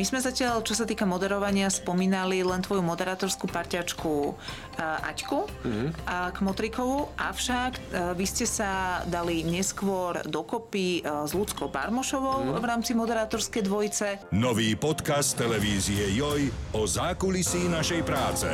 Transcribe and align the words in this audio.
My 0.00 0.08
sme 0.08 0.24
zatiaľ, 0.24 0.64
čo 0.64 0.72
sa 0.72 0.88
týka 0.88 1.04
moderovania, 1.04 1.68
spomínali 1.68 2.40
len 2.40 2.64
tvoju 2.64 2.80
moderátorskú 2.80 3.44
parťačku 3.52 4.32
uh, 4.32 5.04
Aťku 5.04 5.44
mm-hmm. 5.44 5.88
uh, 5.92 6.32
Kmotrikovu, 6.32 7.12
avšak 7.20 7.72
uh, 7.76 8.16
vy 8.16 8.24
ste 8.24 8.48
sa 8.48 9.04
dali 9.04 9.44
neskôr 9.44 10.24
dokopy 10.24 11.04
uh, 11.04 11.28
s 11.28 11.36
Ľudskou 11.36 11.68
Barmošovou 11.68 12.48
mm-hmm. 12.48 12.56
v 12.56 12.64
rámci 12.64 12.96
moderátorskej 12.96 13.68
dvojice. 13.68 14.32
Nový 14.32 14.72
podcast 14.72 15.36
televízie 15.36 16.16
Joj 16.16 16.48
o 16.72 16.88
zákulisí 16.88 17.68
našej 17.68 18.00
práce. 18.00 18.48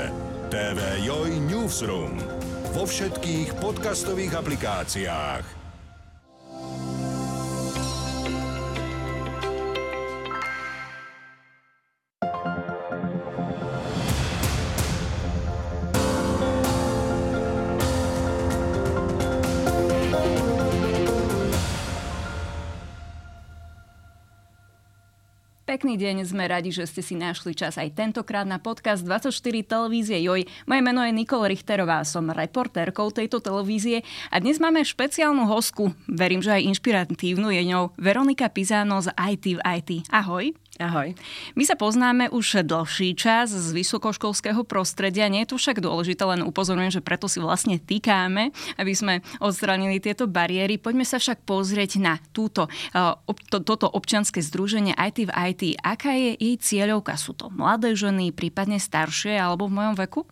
TV 0.51 1.07
Joj 1.07 1.31
Newsroom. 1.47 2.19
Vo 2.75 2.91
všetkých 2.91 3.63
podcastových 3.63 4.35
aplikáciách. 4.35 5.55
Pekný 25.77 26.01
deň, 26.01 26.25
sme 26.25 26.48
radi, 26.48 26.73
že 26.73 26.89
ste 26.89 27.05
si 27.05 27.12
našli 27.12 27.53
čas 27.53 27.77
aj 27.77 28.01
tentokrát 28.01 28.48
na 28.48 28.57
podcast 28.57 29.05
24 29.05 29.29
televízie 29.61 30.25
Joj. 30.25 30.48
Moje 30.65 30.80
meno 30.80 31.05
je 31.05 31.12
Nikol 31.12 31.53
Richterová, 31.53 32.01
som 32.09 32.33
reportérkou 32.33 33.12
tejto 33.12 33.45
televízie 33.45 34.01
a 34.33 34.41
dnes 34.41 34.57
máme 34.57 34.81
špeciálnu 34.81 35.45
hosku, 35.45 35.93
verím, 36.09 36.41
že 36.41 36.57
aj 36.57 36.73
inšpiratívnu, 36.73 37.53
je 37.53 37.61
ňou 37.69 37.92
Veronika 38.00 38.48
Pizano 38.48 39.05
z 39.05 39.12
IT 39.20 39.45
v 39.53 39.61
IT. 39.61 39.91
Ahoj. 40.09 40.56
Ahoj. 40.77 41.17
My 41.56 41.65
sa 41.65 41.73
poznáme 41.73 42.28
už 42.28 42.61
dlhší 42.69 43.17
čas 43.17 43.48
z 43.48 43.72
vysokoškolského 43.72 44.61
prostredia. 44.69 45.25
Nie 45.33 45.48
je 45.48 45.56
to 45.56 45.61
však 45.61 45.81
dôležité, 45.81 46.20
len 46.28 46.45
upozorňujem, 46.45 47.00
že 47.00 47.05
preto 47.05 47.33
si 47.33 47.41
vlastne 47.41 47.81
týkáme, 47.81 48.53
aby 48.77 48.93
sme 48.93 49.25
odstranili 49.41 50.05
tieto 50.05 50.28
bariéry. 50.28 50.77
Poďme 50.77 51.09
sa 51.09 51.17
však 51.17 51.48
pozrieť 51.48 51.97
na 51.97 52.20
túto, 52.37 52.69
eh, 52.93 53.17
to, 53.48 53.65
toto 53.65 53.89
občianske 53.89 54.45
združenie 54.45 54.93
IT 55.00 55.25
v 55.25 55.33
IT. 55.33 55.62
Aká 55.83 56.14
je 56.14 56.39
jej 56.39 56.55
cieľovka? 56.62 57.19
Sú 57.19 57.34
to 57.34 57.50
mladé 57.50 57.98
ženy, 57.98 58.31
prípadne 58.31 58.78
staršie 58.78 59.34
alebo 59.34 59.67
v 59.67 59.83
mojom 59.83 59.97
veku? 59.98 60.22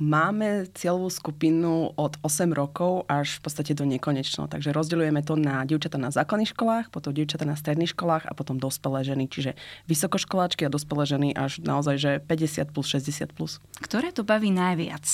Máme 0.00 0.72
cieľovú 0.72 1.12
skupinu 1.12 1.92
od 1.92 2.16
8 2.24 2.48
rokov 2.56 3.04
až 3.12 3.36
v 3.36 3.40
podstate 3.44 3.76
do 3.76 3.84
nekonečno. 3.84 4.48
Takže 4.48 4.72
rozdeľujeme 4.72 5.20
to 5.20 5.36
na 5.36 5.68
dievčata 5.68 6.00
na 6.00 6.08
základných 6.08 6.56
školách, 6.56 6.88
potom 6.88 7.12
dievčata 7.12 7.44
na 7.44 7.60
stredných 7.60 7.92
školách 7.92 8.24
a 8.24 8.32
potom 8.32 8.56
dospelé 8.56 9.04
ženy. 9.04 9.28
Čiže 9.28 9.60
vysokoškoláčky 9.84 10.64
a 10.64 10.72
dospelé 10.72 11.04
ženy 11.04 11.28
až 11.36 11.60
naozaj, 11.60 11.96
že 12.00 12.12
50 12.24 12.72
plus, 12.72 12.88
60 12.88 13.36
plus. 13.36 13.60
Ktoré 13.84 14.16
to 14.16 14.24
baví 14.24 14.48
najviac? 14.48 15.04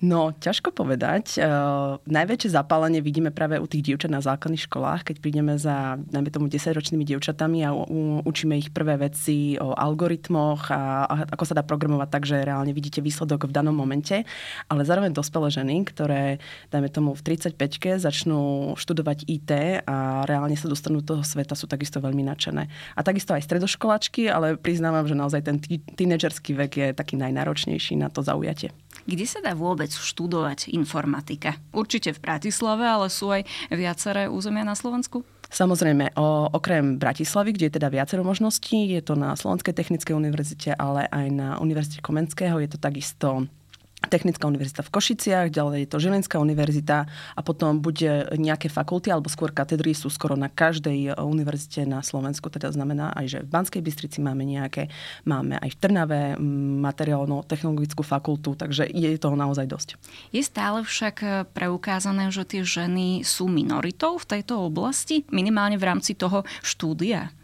No, 0.00 0.32
ťažko 0.32 0.72
povedať. 0.72 1.36
Uh, 1.36 2.00
najväčšie 2.08 2.56
zapálenie 2.56 3.04
vidíme 3.04 3.28
práve 3.28 3.60
u 3.60 3.68
tých 3.68 3.84
dievčat 3.84 4.08
na 4.08 4.24
základných 4.24 4.64
školách, 4.64 5.04
keď 5.04 5.16
prídeme 5.20 5.60
za, 5.60 6.00
najmä 6.00 6.32
tomu, 6.32 6.48
10-ročnými 6.48 7.04
dievčatami 7.04 7.68
a 7.68 7.76
u, 7.76 8.24
učíme 8.24 8.56
ich 8.56 8.72
prvé 8.72 8.96
veci 8.96 9.60
o 9.60 9.76
algoritmoch 9.76 10.72
a, 10.72 11.04
a 11.04 11.14
ako 11.28 11.44
sa 11.44 11.52
dá 11.52 11.60
programovať 11.60 12.08
tak, 12.16 12.24
že 12.24 12.40
reálne 12.40 12.72
vidíte 12.72 13.04
výsledok 13.04 13.44
v 13.44 13.52
danom 13.52 13.76
momente. 13.76 14.24
Ale 14.72 14.88
zároveň 14.88 15.12
dospelé 15.12 15.52
ženy, 15.52 15.84
ktoré, 15.84 16.40
dajme 16.72 16.88
tomu, 16.88 17.12
v 17.12 17.36
35-ke 17.36 18.00
začnú 18.00 18.72
študovať 18.80 19.28
IT 19.28 19.84
a 19.84 20.24
reálne 20.24 20.56
sa 20.56 20.72
dostanú 20.72 21.04
do 21.04 21.12
toho 21.12 21.28
sveta, 21.28 21.52
sú 21.52 21.68
takisto 21.68 22.00
veľmi 22.00 22.24
nadšené. 22.24 22.72
A 22.96 23.00
takisto 23.04 23.36
aj 23.36 23.44
stredoškoláčky, 23.44 24.32
ale 24.32 24.56
priznávam, 24.56 25.04
že 25.04 25.12
naozaj 25.12 25.44
ten 25.44 25.60
tínedžerský 25.92 26.56
vek 26.56 26.72
je 26.72 26.88
taký 26.96 27.20
najnáročnejší 27.20 28.00
na 28.00 28.08
to 28.08 28.24
zaujatie. 28.24 28.72
Kde 29.04 29.26
sa 29.26 29.44
dá 29.44 29.52
vôbec 29.56 29.89
študovať 29.98 30.70
informatika? 30.70 31.58
Určite 31.74 32.14
v 32.14 32.22
Bratislave, 32.22 32.86
ale 32.86 33.10
sú 33.10 33.34
aj 33.34 33.42
viaceré 33.74 34.30
územia 34.30 34.62
na 34.62 34.78
Slovensku? 34.78 35.26
Samozrejme, 35.50 36.14
o, 36.14 36.46
okrem 36.54 36.94
Bratislavy, 36.94 37.58
kde 37.58 37.66
je 37.66 37.76
teda 37.82 37.90
viacero 37.90 38.22
možností, 38.22 38.94
je 38.94 39.02
to 39.02 39.18
na 39.18 39.34
Slovenskej 39.34 39.74
technickej 39.74 40.14
univerzite, 40.14 40.78
ale 40.78 41.10
aj 41.10 41.26
na 41.34 41.48
Univerzite 41.58 41.98
Komenského, 42.06 42.62
je 42.62 42.70
to 42.70 42.78
takisto 42.78 43.50
Technická 44.00 44.48
univerzita 44.48 44.80
v 44.80 44.92
Košiciach, 44.96 45.52
ďalej 45.52 45.84
je 45.84 45.88
to 45.92 46.00
Žilinská 46.00 46.40
univerzita 46.40 47.04
a 47.36 47.40
potom 47.44 47.84
bude 47.84 48.32
nejaké 48.32 48.72
fakulty 48.72 49.12
alebo 49.12 49.28
skôr 49.28 49.52
katedry 49.52 49.92
sú 49.92 50.08
skoro 50.08 50.40
na 50.40 50.48
každej 50.48 51.12
e, 51.12 51.20
univerzite 51.20 51.84
na 51.84 52.00
Slovensku. 52.00 52.48
Teda 52.48 52.72
znamená 52.72 53.12
aj, 53.12 53.26
že 53.28 53.38
v 53.44 53.52
Banskej 53.52 53.84
Bystrici 53.84 54.24
máme 54.24 54.48
nejaké, 54.48 54.88
máme 55.28 55.60
aj 55.60 55.68
v 55.68 55.76
Trnave 55.76 56.20
materiálno-technologickú 56.80 58.00
fakultu, 58.00 58.56
takže 58.56 58.88
je 58.88 59.20
toho 59.20 59.36
naozaj 59.36 59.68
dosť. 59.68 59.88
Je 60.32 60.40
stále 60.40 60.80
však 60.80 61.16
e, 61.20 61.28
preukázané, 61.52 62.32
že 62.32 62.48
tie 62.48 62.64
ženy 62.64 63.20
sú 63.20 63.52
minoritou 63.52 64.16
v 64.16 64.26
tejto 64.26 64.64
oblasti, 64.64 65.28
minimálne 65.28 65.76
v 65.76 65.84
rámci 65.84 66.16
toho 66.16 66.48
štúdia? 66.64 67.36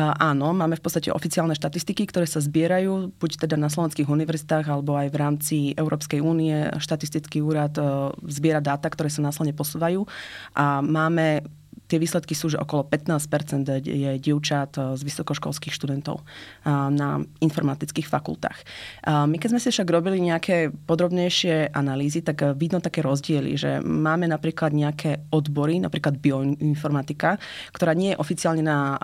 Áno, 0.00 0.56
máme 0.56 0.78
v 0.78 0.84
podstate 0.84 1.12
oficiálne 1.12 1.52
štatistiky, 1.52 2.08
ktoré 2.08 2.24
sa 2.24 2.40
zbierajú 2.40 3.12
buď 3.20 3.30
teda 3.44 3.60
na 3.60 3.68
slovenských 3.68 4.08
univerzitách 4.08 4.66
alebo 4.70 4.96
aj 4.96 5.08
v 5.12 5.16
rámci 5.20 5.56
Európskej 5.76 6.24
únie. 6.24 6.72
Štatistický 6.80 7.44
úrad 7.44 7.76
e, 7.76 8.14
zbiera 8.30 8.64
dáta, 8.64 8.88
ktoré 8.88 9.12
sa 9.12 9.20
následne 9.20 9.52
posúvajú. 9.52 10.08
A 10.56 10.80
máme 10.80 11.44
tie 11.90 11.98
výsledky 11.98 12.38
sú, 12.38 12.54
že 12.54 12.62
okolo 12.62 12.86
15% 12.86 13.82
je 13.82 14.10
dievčat 14.22 14.78
eh, 14.78 14.94
z 14.94 15.02
vysokoškolských 15.02 15.74
študentov 15.74 16.22
eh, 16.22 16.70
na 16.70 17.18
informatických 17.42 18.06
fakultách. 18.06 18.62
My 19.10 19.36
keď 19.40 19.48
sme 19.56 19.60
si 19.60 19.68
však 19.74 19.88
robili 19.90 20.22
nejaké 20.22 20.70
podrobnejšie 20.86 21.74
analýzy, 21.74 22.22
tak 22.22 22.46
eh, 22.46 22.54
vidno 22.54 22.78
také 22.78 23.02
rozdiely, 23.02 23.58
že 23.58 23.70
máme 23.82 24.30
napríklad 24.30 24.70
nejaké 24.70 25.26
odbory, 25.34 25.82
napríklad 25.82 26.22
bioinformatika, 26.22 27.42
ktorá 27.74 27.98
nie 27.98 28.14
je 28.14 28.20
oficiálne 28.20 28.62
na 28.62 29.02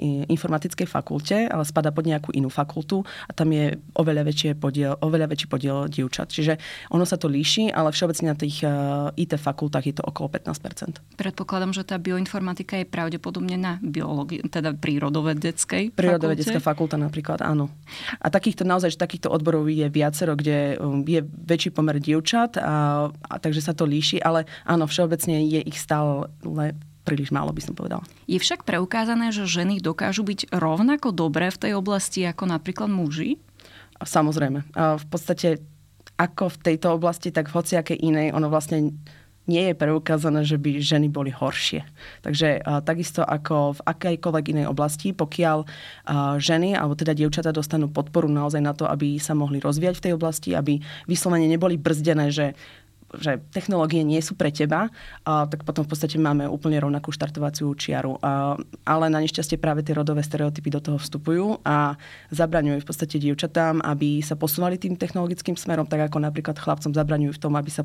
informatickej 0.00 0.88
fakulte, 0.88 1.46
ale 1.46 1.62
spada 1.68 1.92
pod 1.92 2.08
nejakú 2.08 2.32
inú 2.32 2.48
fakultu 2.48 3.04
a 3.28 3.32
tam 3.36 3.52
je 3.52 3.76
oveľa, 3.94 4.26
väčšie 4.26 4.50
podiel, 4.56 4.96
oveľa 5.04 5.30
väčší 5.30 5.46
podiel 5.46 5.86
dievčat. 5.86 6.32
Čiže 6.32 6.56
ono 6.90 7.04
sa 7.04 7.20
to 7.20 7.28
líši, 7.28 7.68
ale 7.68 7.92
všeobecne 7.92 8.32
na 8.32 8.38
tých 8.38 8.64
IT 9.20 9.36
fakultách 9.36 9.84
je 9.84 9.94
to 10.00 10.02
okolo 10.06 10.32
15%. 10.32 11.20
Predpokladám, 11.20 11.76
že 11.76 11.84
tá 11.84 12.00
bioinformatika 12.00 12.23
bioinformatika 12.24 12.80
je 12.80 12.88
pravdepodobne 12.88 13.60
na 13.60 13.76
biológii, 13.84 14.48
teda 14.48 14.72
prírodovedeckej 14.72 15.92
Prírodovedecká 15.92 16.56
fakulta 16.64 16.96
napríklad, 16.96 17.44
áno. 17.44 17.68
A 18.16 18.32
takýchto 18.32 18.64
naozaj, 18.64 18.96
že 18.96 18.98
takýchto 19.04 19.28
odborov 19.28 19.68
je 19.68 19.84
viacero, 19.92 20.32
kde 20.32 20.80
um, 20.80 21.04
je 21.04 21.20
väčší 21.20 21.68
pomer 21.76 22.00
dievčat, 22.00 22.56
a, 22.56 23.12
a 23.12 23.34
takže 23.36 23.60
sa 23.60 23.76
to 23.76 23.84
líši, 23.84 24.24
ale 24.24 24.48
áno, 24.64 24.88
všeobecne 24.88 25.44
je 25.44 25.60
ich 25.60 25.76
stále 25.76 26.32
príliš 27.04 27.28
málo, 27.28 27.52
by 27.52 27.60
som 27.60 27.76
povedala. 27.76 28.00
Je 28.24 28.40
však 28.40 28.64
preukázané, 28.64 29.28
že 29.28 29.44
ženy 29.44 29.84
dokážu 29.84 30.24
byť 30.24 30.48
rovnako 30.48 31.12
dobré 31.12 31.52
v 31.52 31.60
tej 31.60 31.72
oblasti 31.76 32.24
ako 32.24 32.48
napríklad 32.48 32.88
muži? 32.88 33.36
Samozrejme. 34.00 34.64
V 34.72 35.06
podstate 35.12 35.60
ako 36.16 36.48
v 36.48 36.58
tejto 36.64 36.96
oblasti, 36.96 37.28
tak 37.28 37.52
v 37.52 37.60
hociakej 37.60 37.98
inej, 38.00 38.32
ono 38.32 38.48
vlastne 38.48 38.96
nie 39.44 39.68
je 39.68 39.74
preukázané, 39.76 40.40
že 40.40 40.56
by 40.56 40.80
ženy 40.80 41.12
boli 41.12 41.28
horšie. 41.28 41.84
Takže 42.24 42.64
takisto 42.88 43.20
ako 43.20 43.76
v 43.76 43.84
akejkoľvek 43.84 44.44
inej 44.56 44.66
oblasti, 44.72 45.12
pokiaľ 45.12 45.68
ženy 46.40 46.72
alebo 46.72 46.96
teda 46.96 47.12
dievčatá 47.12 47.52
dostanú 47.52 47.92
podporu 47.92 48.24
naozaj 48.32 48.64
na 48.64 48.72
to, 48.72 48.88
aby 48.88 49.20
sa 49.20 49.36
mohli 49.36 49.60
rozvíjať 49.60 50.00
v 50.00 50.04
tej 50.08 50.12
oblasti, 50.16 50.56
aby 50.56 50.80
vyslovene 51.04 51.44
neboli 51.44 51.76
brzdené, 51.76 52.32
že 52.32 52.56
že 53.20 53.42
technológie 53.50 54.02
nie 54.06 54.18
sú 54.22 54.38
pre 54.38 54.48
teba, 54.54 54.88
tak 55.24 55.66
potom 55.66 55.82
v 55.84 55.90
podstate 55.90 56.16
máme 56.18 56.46
úplne 56.46 56.78
rovnakú 56.80 57.10
štartovaciu 57.10 57.70
čiaru. 57.74 58.18
Ale 58.84 59.04
na 59.10 59.18
nešťastie 59.22 59.58
práve 59.58 59.82
tie 59.86 59.94
rodové 59.94 60.22
stereotypy 60.24 60.70
do 60.72 60.80
toho 60.80 60.98
vstupujú 60.98 61.60
a 61.66 61.98
zabraňujú 62.34 62.82
v 62.82 62.88
podstate 62.88 63.16
dievčatám, 63.20 63.84
aby 63.84 64.22
sa 64.24 64.38
posúvali 64.38 64.78
tým 64.80 64.96
technologickým 64.96 65.58
smerom, 65.58 65.84
tak 65.84 66.08
ako 66.10 66.22
napríklad 66.22 66.56
chlapcom 66.56 66.94
zabraňujú 66.94 67.36
v 67.36 67.42
tom, 67.42 67.52
aby 67.54 67.70
sa 67.70 67.82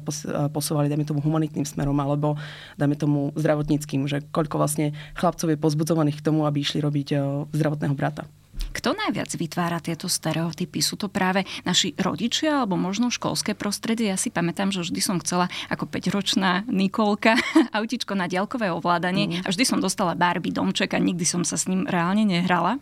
posúvali, 0.53 0.87
dajme 0.87 1.05
tomu, 1.05 1.19
humanitným 1.19 1.67
smerom 1.67 1.97
alebo, 1.99 2.39
dajme 2.79 2.95
tomu, 2.95 3.19
zdravotníckým, 3.35 4.07
že 4.07 4.23
koľko 4.31 4.55
vlastne 4.61 4.95
chlapcov 5.19 5.51
je 5.51 5.57
pozbudzovaných 5.59 6.21
k 6.21 6.25
tomu, 6.25 6.45
aby 6.47 6.63
išli 6.63 6.79
robiť 6.79 7.07
zdravotného 7.51 7.95
brata. 7.97 8.29
Kto 8.69 8.95
najviac 8.95 9.31
vytvára 9.35 9.83
tieto 9.83 10.07
stereotypy? 10.07 10.79
Sú 10.79 10.95
to 10.95 11.11
práve 11.11 11.43
naši 11.65 11.91
rodičia 11.99 12.63
alebo 12.63 12.79
možno 12.79 13.11
školské 13.11 13.57
prostredie? 13.57 14.13
Ja 14.13 14.17
si 14.19 14.31
pamätám, 14.31 14.69
že 14.69 14.85
vždy 14.85 15.01
som 15.01 15.17
chcela 15.19 15.51
ako 15.67 15.89
5-ročná 15.89 16.63
Nikolka 16.69 17.35
autičko 17.77 18.15
na 18.15 18.29
diaľkové 18.29 18.71
ovládanie 18.71 19.41
mm. 19.41 19.43
a 19.45 19.47
vždy 19.49 19.63
som 19.65 19.83
dostala 19.83 20.15
Barbie 20.15 20.53
domček 20.53 20.95
a 20.95 20.99
nikdy 21.01 21.25
som 21.25 21.41
sa 21.43 21.57
s 21.57 21.67
ním 21.67 21.89
reálne 21.89 22.23
nehrala. 22.23 22.77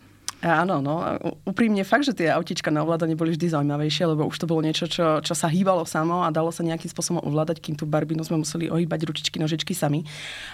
Áno, 0.46 0.86
no. 0.86 1.02
Úprimne 1.50 1.82
fakt, 1.82 2.06
že 2.06 2.14
tie 2.14 2.30
autička 2.30 2.70
na 2.70 2.86
ovládanie 2.86 3.18
boli 3.18 3.34
vždy 3.34 3.58
zaujímavejšie, 3.58 4.06
lebo 4.06 4.30
už 4.30 4.38
to 4.38 4.46
bolo 4.46 4.62
niečo, 4.62 4.86
čo, 4.86 5.18
čo 5.26 5.34
sa 5.34 5.50
hýbalo 5.50 5.82
samo 5.82 6.22
a 6.22 6.30
dalo 6.30 6.54
sa 6.54 6.62
nejakým 6.62 6.94
spôsobom 6.94 7.26
ovládať, 7.26 7.58
kým 7.58 7.74
tú 7.74 7.90
barbinu 7.90 8.22
sme 8.22 8.46
museli 8.46 8.70
ohýbať 8.70 9.10
ručičky, 9.10 9.42
nožičky 9.42 9.74
sami. 9.74 10.06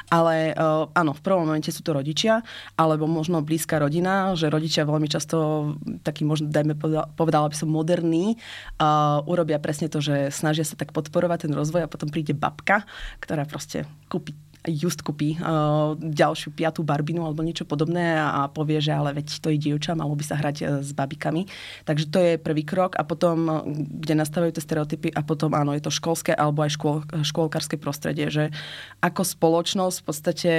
Ale 0.07 0.55
uh, 0.55 0.87
áno, 0.95 1.11
v 1.11 1.19
prvom 1.19 1.43
momente 1.43 1.67
sú 1.67 1.83
to 1.83 1.91
rodičia, 1.91 2.39
alebo 2.79 3.11
možno 3.11 3.43
blízka 3.43 3.75
rodina, 3.75 4.31
že 4.39 4.47
rodičia 4.47 4.87
veľmi 4.87 5.11
často 5.11 5.75
taký 6.07 6.23
možno, 6.23 6.47
dajme 6.47 6.79
povedala 7.19 7.51
by 7.51 7.55
som, 7.59 7.67
moderný, 7.67 8.39
uh, 8.79 9.19
urobia 9.27 9.59
presne 9.59 9.91
to, 9.91 9.99
že 9.99 10.31
snažia 10.31 10.63
sa 10.63 10.79
tak 10.79 10.95
podporovať 10.95 11.51
ten 11.51 11.51
rozvoj 11.51 11.83
a 11.83 11.91
potom 11.91 12.07
príde 12.07 12.31
babka, 12.31 12.87
ktorá 13.19 13.43
proste 13.43 13.83
kúpi 14.07 14.31
just 14.67 15.03
kúpi 15.03 15.35
uh, 15.39 15.93
ďalšiu 15.99 16.55
piatú 16.55 16.87
barbinu 16.87 17.27
alebo 17.27 17.43
niečo 17.43 17.67
podobné 17.67 18.15
a 18.15 18.47
povie, 18.47 18.79
že 18.79 18.95
ale 18.95 19.11
veď 19.11 19.27
to 19.43 19.51
je 19.51 19.59
dievča, 19.59 19.97
malo 19.97 20.15
by 20.15 20.23
sa 20.23 20.39
hrať 20.39 20.57
uh, 20.63 20.67
s 20.79 20.95
babikami. 20.95 21.47
Takže 21.83 22.05
to 22.07 22.17
je 22.19 22.31
prvý 22.39 22.63
krok 22.63 22.95
a 22.95 23.03
potom, 23.03 23.63
kde 23.99 24.15
nastavujú 24.15 24.55
tie 24.55 24.63
stereotypy 24.63 25.09
a 25.11 25.21
potom 25.25 25.51
áno, 25.51 25.75
je 25.75 25.83
to 25.83 25.91
školské 25.91 26.31
alebo 26.31 26.63
aj 26.63 26.71
škôl, 26.79 27.03
škôlkarské 27.03 27.75
prostredie, 27.75 28.31
že 28.31 28.55
ako 29.03 29.27
spoločnosť 29.27 29.95
v 29.99 30.05
podstate 30.05 30.51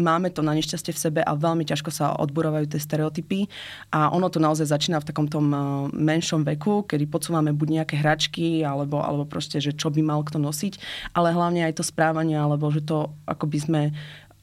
máme 0.00 0.32
to 0.32 0.40
na 0.40 0.56
nešťastie 0.56 0.96
v 0.96 1.02
sebe 1.02 1.20
a 1.20 1.32
veľmi 1.36 1.68
ťažko 1.68 1.90
sa 1.92 2.16
odburovajú 2.16 2.72
tie 2.72 2.80
stereotypy 2.80 3.44
a 3.92 4.08
ono 4.08 4.32
to 4.32 4.40
naozaj 4.40 4.72
začína 4.72 5.04
v 5.04 5.08
takom 5.12 5.28
tom 5.28 5.52
menšom 5.92 6.46
veku, 6.48 6.88
kedy 6.88 7.04
podsúvame 7.10 7.52
buď 7.52 7.82
nejaké 7.82 7.94
hračky 8.00 8.64
alebo, 8.64 9.04
alebo 9.04 9.28
proste, 9.28 9.60
že 9.60 9.76
čo 9.76 9.92
by 9.92 10.00
mal 10.00 10.24
kto 10.24 10.40
nosiť, 10.40 10.80
ale 11.12 11.34
hlavne 11.34 11.66
aj 11.66 11.76
to 11.76 11.84
správanie, 11.84 12.38
alebo 12.38 12.70
že 12.72 12.80
to 12.86 13.12
ako 13.26 13.49
by 13.50 13.58
sme 13.60 13.80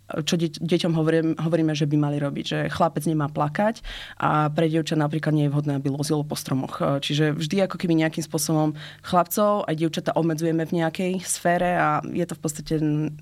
čo 0.07 0.39
deť, 0.39 0.63
deťom 0.63 0.94
hovorím, 0.95 1.27
hovoríme, 1.36 1.75
že 1.75 1.83
by 1.83 1.95
mali 2.00 2.18
robiť. 2.18 2.45
Že 2.48 2.59
chlapec 2.71 3.04
nemá 3.04 3.27
plakať 3.27 3.83
a 4.15 4.48
pre 4.48 4.71
dievča 4.71 4.95
napríklad 4.95 5.36
nie 5.36 5.45
je 5.48 5.54
vhodné, 5.54 5.75
aby 5.75 5.92
lozilo 5.92 6.24
po 6.24 6.39
stromoch. 6.39 6.80
Čiže 7.04 7.36
vždy 7.36 7.68
ako 7.68 7.75
keby 7.75 8.00
nejakým 8.00 8.24
spôsobom 8.24 8.71
chlapcov 9.04 9.68
a 9.68 9.69
dievčata 9.75 10.15
obmedzujeme 10.15 10.63
v 10.63 10.75
nejakej 10.83 11.12
sfére 11.27 11.75
a 11.75 12.00
je 12.07 12.24
to 12.24 12.39
v 12.39 12.42
podstate 12.42 12.74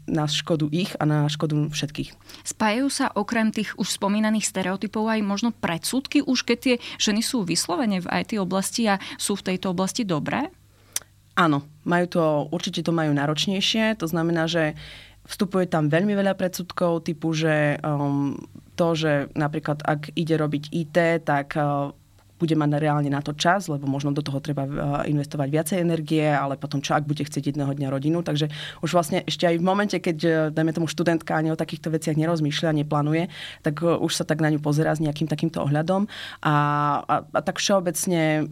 na 0.05 0.29
škodu 0.29 0.69
ich 0.69 0.93
a 1.01 1.03
na 1.09 1.25
škodu 1.25 1.57
všetkých. 1.73 2.13
Spájajú 2.45 2.88
sa 2.93 3.09
okrem 3.17 3.49
tých 3.49 3.73
už 3.81 3.97
spomínaných 3.97 4.45
stereotypov 4.45 5.09
aj 5.09 5.25
možno 5.25 5.49
predsudky, 5.49 6.21
už 6.21 6.45
keď 6.45 6.57
tie 6.61 6.75
ženy 7.01 7.25
sú 7.25 7.41
vyslovene 7.41 8.05
v 8.05 8.09
IT 8.13 8.38
oblasti 8.38 8.85
a 8.85 9.01
sú 9.17 9.33
v 9.33 9.53
tejto 9.53 9.73
oblasti 9.73 10.05
dobré? 10.05 10.53
Áno, 11.35 11.67
majú 11.83 12.05
to, 12.07 12.23
určite 12.53 12.79
to 12.79 12.95
majú 12.95 13.11
náročnejšie. 13.11 13.99
To 13.99 14.07
znamená, 14.07 14.47
že 14.47 14.71
Vstupuje 15.25 15.66
tam 15.66 15.89
veľmi 15.89 16.13
veľa 16.13 16.38
predsudkov, 16.38 17.01
typu, 17.06 17.33
že 17.33 17.81
um, 17.81 18.38
to, 18.77 18.94
že 18.94 19.33
napríklad 19.33 19.81
ak 19.81 20.13
ide 20.13 20.38
robiť 20.38 20.63
IT, 20.69 20.98
tak 21.25 21.57
uh, 21.57 21.89
bude 22.36 22.56
mať 22.60 22.69
reálne 22.77 23.07
na 23.07 23.24
to 23.24 23.31
čas, 23.31 23.72
lebo 23.72 23.88
možno 23.88 24.12
do 24.12 24.19
toho 24.19 24.44
treba 24.44 24.68
uh, 24.68 24.74
investovať 25.07 25.48
viacej 25.50 25.77
energie, 25.80 26.27
ale 26.27 26.60
potom 26.60 26.83
čo, 26.83 26.94
ak 26.94 27.07
bude 27.07 27.24
chcieť 27.24 27.56
jedného 27.56 27.72
dňa 27.72 27.88
rodinu. 27.88 28.22
Takže 28.22 28.51
už 28.83 28.92
vlastne 28.92 29.24
ešte 29.24 29.48
aj 29.48 29.56
v 29.57 29.63
momente, 29.63 29.98
keď, 29.98 30.18
uh, 30.22 30.33
dajme 30.51 30.75
tomu 30.75 30.88
študentka 30.92 31.33
ani 31.39 31.56
o 31.56 31.60
takýchto 31.60 31.89
veciach 31.89 32.19
nerozmýšľa, 32.19 32.86
neplánuje, 32.86 33.31
tak 33.63 33.80
uh, 33.81 33.95
už 33.98 34.12
sa 34.12 34.27
tak 34.27 34.44
na 34.44 34.51
ňu 34.51 34.60
pozera 34.60 34.92
s 34.92 35.01
nejakým 35.01 35.31
takýmto 35.31 35.63
ohľadom. 35.63 36.12
A, 36.44 36.54
a, 37.01 37.16
a 37.24 37.39
tak 37.42 37.57
všeobecne 37.63 38.51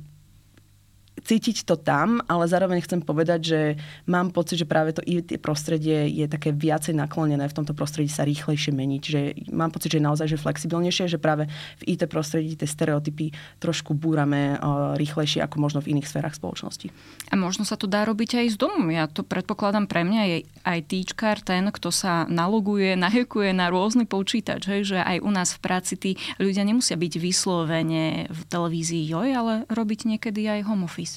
cítiť 1.23 1.63
to 1.63 1.79
tam, 1.79 2.19
ale 2.27 2.45
zároveň 2.45 2.83
chcem 2.83 2.99
povedať, 2.99 3.39
že 3.41 3.59
mám 4.05 4.29
pocit, 4.35 4.59
že 4.59 4.67
práve 4.67 4.91
to 4.91 5.01
IT 5.03 5.39
prostredie 5.39 6.11
je 6.11 6.27
také 6.27 6.51
viacej 6.51 6.95
naklonené 6.95 7.47
v 7.47 7.55
tomto 7.55 7.71
prostredí 7.71 8.11
sa 8.11 8.27
rýchlejšie 8.27 8.75
meniť. 8.75 9.01
Že 9.03 9.19
mám 9.55 9.71
pocit, 9.71 9.95
že 9.95 9.99
je 9.99 10.07
naozaj 10.07 10.27
že 10.27 10.37
flexibilnejšie, 10.39 11.05
že 11.07 11.19
práve 11.19 11.47
v 11.79 11.83
IT 11.95 12.05
prostredí 12.11 12.59
tie 12.59 12.67
stereotypy 12.67 13.31
trošku 13.63 13.95
búrame 13.95 14.59
rýchlejšie 14.99 15.39
ako 15.43 15.55
možno 15.63 15.79
v 15.79 15.97
iných 15.97 16.07
sférach 16.07 16.35
spoločnosti. 16.35 16.91
A 17.31 17.35
možno 17.39 17.63
sa 17.63 17.79
to 17.79 17.87
dá 17.87 18.03
robiť 18.03 18.43
aj 18.43 18.47
z 18.53 18.57
domu. 18.59 18.91
Ja 18.91 19.07
to 19.07 19.23
predpokladám 19.23 19.87
pre 19.87 20.03
mňa 20.03 20.21
je 20.27 20.37
aj 20.67 20.79
týčkar 20.87 21.39
ten, 21.39 21.69
kto 21.71 21.89
sa 21.89 22.27
naloguje, 22.27 22.95
nahekuje 23.05 23.55
na 23.55 23.71
rôzny 23.71 24.03
počítač, 24.09 24.83
že 24.83 24.99
aj 24.99 25.23
u 25.23 25.29
nás 25.31 25.55
v 25.55 25.59
práci 25.63 25.93
tí 25.95 26.11
ľudia 26.37 26.65
nemusia 26.67 26.99
byť 26.99 27.13
vyslovene 27.19 28.27
v 28.27 28.39
televízii 28.49 29.03
joj, 29.07 29.29
ale 29.33 29.53
robiť 29.69 30.09
niekedy 30.15 30.49
aj 30.49 30.67
home 30.67 30.85
office. 30.87 31.12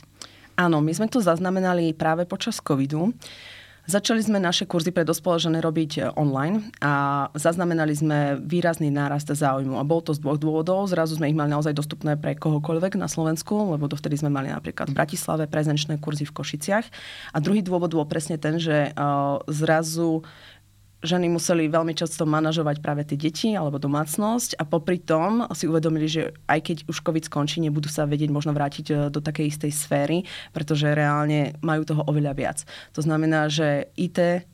Áno, 0.56 0.81
my 0.81 0.93
sme 0.97 1.06
to 1.12 1.20
zaznamenali 1.20 1.93
práve 1.93 2.25
počas 2.25 2.56
covidu. 2.64 3.12
Začali 3.87 4.19
sme 4.19 4.43
naše 4.43 4.67
kurzy 4.67 4.91
pre 4.91 5.06
dospelé 5.06 5.38
ženy 5.38 5.58
robiť 5.62 5.93
e, 5.94 6.00
online 6.19 6.75
a 6.82 7.29
zaznamenali 7.38 7.94
sme 7.94 8.35
výrazný 8.43 8.91
nárast 8.91 9.31
záujmu. 9.31 9.79
A 9.79 9.87
bol 9.87 10.03
to 10.03 10.11
z 10.11 10.19
dvoch 10.19 10.43
dôvodov. 10.43 10.91
Zrazu 10.91 11.14
sme 11.14 11.31
ich 11.31 11.38
mali 11.38 11.55
naozaj 11.55 11.70
dostupné 11.70 12.19
pre 12.19 12.35
kohokoľvek 12.35 12.99
na 12.99 13.06
Slovensku, 13.06 13.55
lebo 13.55 13.87
dovtedy 13.87 14.19
sme 14.19 14.35
mali 14.35 14.50
napríklad 14.50 14.91
v 14.91 14.99
Bratislave 14.99 15.47
prezenčné 15.47 16.03
kurzy 16.03 16.26
v 16.26 16.35
Košiciach. 16.35 16.87
A 17.31 17.38
druhý 17.38 17.62
dôvod 17.62 17.94
bol 17.94 18.11
presne 18.11 18.43
ten, 18.43 18.58
že 18.58 18.91
uh, 18.91 19.38
zrazu 19.47 20.26
ženy 21.04 21.28
museli 21.28 21.69
veľmi 21.69 21.93
často 21.93 22.25
manažovať 22.25 22.81
práve 22.81 23.02
tie 23.04 23.19
deti 23.19 23.52
alebo 23.52 23.76
domácnosť 23.76 24.56
a 24.56 24.64
popri 24.64 25.00
tom 25.00 25.44
si 25.52 25.69
uvedomili, 25.69 26.08
že 26.08 26.32
aj 26.48 26.60
keď 26.62 26.76
už 26.88 27.04
COVID 27.04 27.25
skončí, 27.28 27.60
nebudú 27.60 27.88
sa 27.93 28.08
vedieť 28.08 28.32
možno 28.32 28.56
vrátiť 28.56 28.87
e, 28.88 28.94
do 29.12 29.20
takej 29.20 29.52
istej 29.52 29.72
sféry, 29.72 30.19
pretože 30.56 30.88
reálne 30.88 31.56
majú 31.60 31.84
toho 31.84 32.02
oveľa 32.08 32.32
viac. 32.32 32.58
To 32.96 33.04
znamená, 33.04 33.52
že 33.52 33.93
IT 34.00 34.48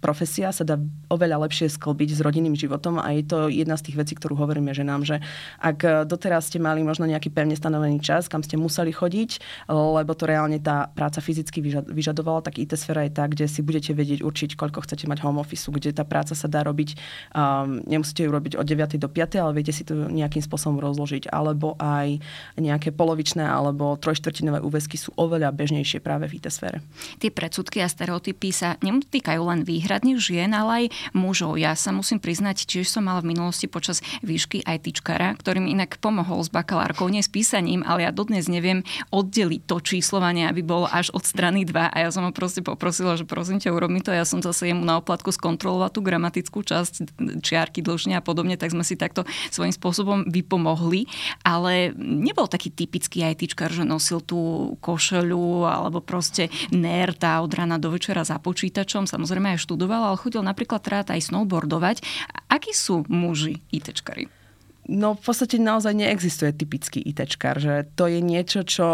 profesia 0.00 0.54
sa 0.54 0.62
dá 0.62 0.78
oveľa 1.10 1.46
lepšie 1.46 1.66
sklbiť 1.72 2.14
s 2.14 2.20
rodinným 2.22 2.54
životom 2.54 3.02
a 3.02 3.10
je 3.16 3.26
to 3.26 3.38
jedna 3.50 3.74
z 3.74 3.90
tých 3.90 3.96
vecí, 3.98 4.12
ktorú 4.14 4.38
hovoríme 4.38 4.70
ženám, 4.70 5.02
že 5.02 5.18
ak 5.58 6.06
doteraz 6.06 6.46
ste 6.46 6.62
mali 6.62 6.86
možno 6.86 7.10
nejaký 7.10 7.34
pevne 7.34 7.58
stanovený 7.58 7.98
čas, 7.98 8.30
kam 8.30 8.46
ste 8.46 8.54
museli 8.54 8.94
chodiť, 8.94 9.42
lebo 9.70 10.12
to 10.14 10.30
reálne 10.30 10.62
tá 10.62 10.88
práca 10.94 11.18
fyzicky 11.18 11.58
vyžadovala, 11.90 12.46
tak 12.46 12.62
IT 12.62 12.78
sféra 12.78 13.06
je 13.06 13.12
tá, 13.18 13.26
kde 13.26 13.50
si 13.50 13.66
budete 13.66 13.92
vedieť 13.92 14.22
určiť, 14.22 14.54
koľko 14.54 14.86
chcete 14.86 15.10
mať 15.10 15.26
home 15.26 15.42
office, 15.42 15.66
kde 15.66 15.90
tá 15.90 16.06
práca 16.06 16.38
sa 16.38 16.46
dá 16.46 16.62
robiť, 16.62 16.94
um, 17.34 17.82
nemusíte 17.82 18.22
ju 18.22 18.30
robiť 18.30 18.58
od 18.58 18.66
9. 18.66 18.98
do 19.02 19.08
5. 19.10 19.42
ale 19.42 19.52
viete 19.58 19.74
si 19.74 19.82
to 19.82 20.06
nejakým 20.06 20.42
spôsobom 20.42 20.78
rozložiť. 20.78 21.28
Alebo 21.30 21.74
aj 21.80 22.20
nejaké 22.56 22.94
polovičné 22.94 23.42
alebo 23.42 23.98
trojštvrtinové 23.98 24.62
úväzky 24.62 24.94
sú 25.00 25.12
oveľa 25.18 25.50
bežnejšie 25.52 25.98
práve 25.98 26.30
v 26.30 26.38
IT 26.38 26.46
sfére. 26.50 26.78
Tie 27.18 27.30
predsudky 27.32 27.82
a 27.82 27.88
stereotypy 27.88 28.54
sa 28.54 28.78
nemôžu 28.80 29.08
netýkajú 29.26 29.42
len 29.42 29.66
výhradne 29.66 30.14
žien, 30.22 30.54
ale 30.54 30.86
aj 30.86 31.10
mužov. 31.10 31.58
Ja 31.58 31.74
sa 31.74 31.90
musím 31.90 32.22
priznať, 32.22 32.62
tiež 32.62 32.86
som 32.86 33.10
mala 33.10 33.18
v 33.26 33.34
minulosti 33.34 33.66
počas 33.66 33.98
výšky 34.22 34.62
aj 34.62 34.86
tyčkara, 34.86 35.34
ktorým 35.34 35.66
inak 35.66 35.98
pomohol 35.98 36.46
s 36.46 36.50
bakalárkou, 36.54 37.10
nie 37.10 37.18
s 37.18 37.26
písaním, 37.26 37.82
ale 37.82 38.06
ja 38.06 38.14
dodnes 38.14 38.46
neviem 38.46 38.86
oddeliť 39.10 39.66
to 39.66 39.82
číslovanie, 39.82 40.46
aby 40.46 40.62
bolo 40.62 40.86
až 40.86 41.10
od 41.10 41.26
strany 41.26 41.66
2 41.66 41.90
a 41.90 41.96
ja 41.98 42.14
som 42.14 42.22
ho 42.22 42.30
proste 42.30 42.62
poprosila, 42.62 43.18
že 43.18 43.26
prosím 43.26 43.58
ťa, 43.58 43.74
urob 43.74 43.90
mi 43.90 43.98
to. 43.98 44.14
Ja 44.14 44.22
som 44.22 44.38
zase 44.38 44.70
jemu 44.70 44.86
na 44.86 45.02
oplatku 45.02 45.34
skontrolovala 45.34 45.90
tú 45.90 46.06
gramatickú 46.06 46.62
časť, 46.62 47.18
čiarky 47.42 47.82
dlžne 47.82 48.14
a 48.14 48.22
podobne, 48.22 48.54
tak 48.54 48.70
sme 48.70 48.86
si 48.86 48.94
takto 48.94 49.26
svojím 49.50 49.74
spôsobom 49.74 50.30
vypomohli. 50.30 51.10
Ale 51.42 51.90
nebol 51.98 52.46
taký 52.46 52.70
typický 52.70 53.26
aj 53.26 53.42
tyčkar, 53.42 53.74
že 53.74 53.82
nosil 53.82 54.22
tú 54.22 54.74
košelu 54.78 55.66
alebo 55.66 55.98
proste 55.98 56.46
nerta 56.70 57.42
od 57.42 57.50
rána 57.50 57.82
do 57.82 57.90
večera 57.90 58.22
za 58.22 58.38
počítačom 58.38 59.15
samozrejme 59.16 59.56
aj 59.56 59.64
študoval, 59.64 60.12
ale 60.12 60.20
chodil 60.20 60.44
napríklad 60.44 60.84
rád 60.84 61.16
aj 61.16 61.32
snowboardovať. 61.32 62.04
Akí 62.52 62.76
sú 62.76 63.08
muži 63.08 63.64
ITčkari? 63.72 64.45
No 64.86 65.18
v 65.18 65.22
podstate 65.22 65.58
naozaj 65.58 65.98
neexistuje 65.98 66.54
typický 66.54 67.02
ITčkar, 67.02 67.58
že 67.58 67.90
to 67.98 68.06
je 68.06 68.22
niečo, 68.22 68.62
čo 68.62 68.88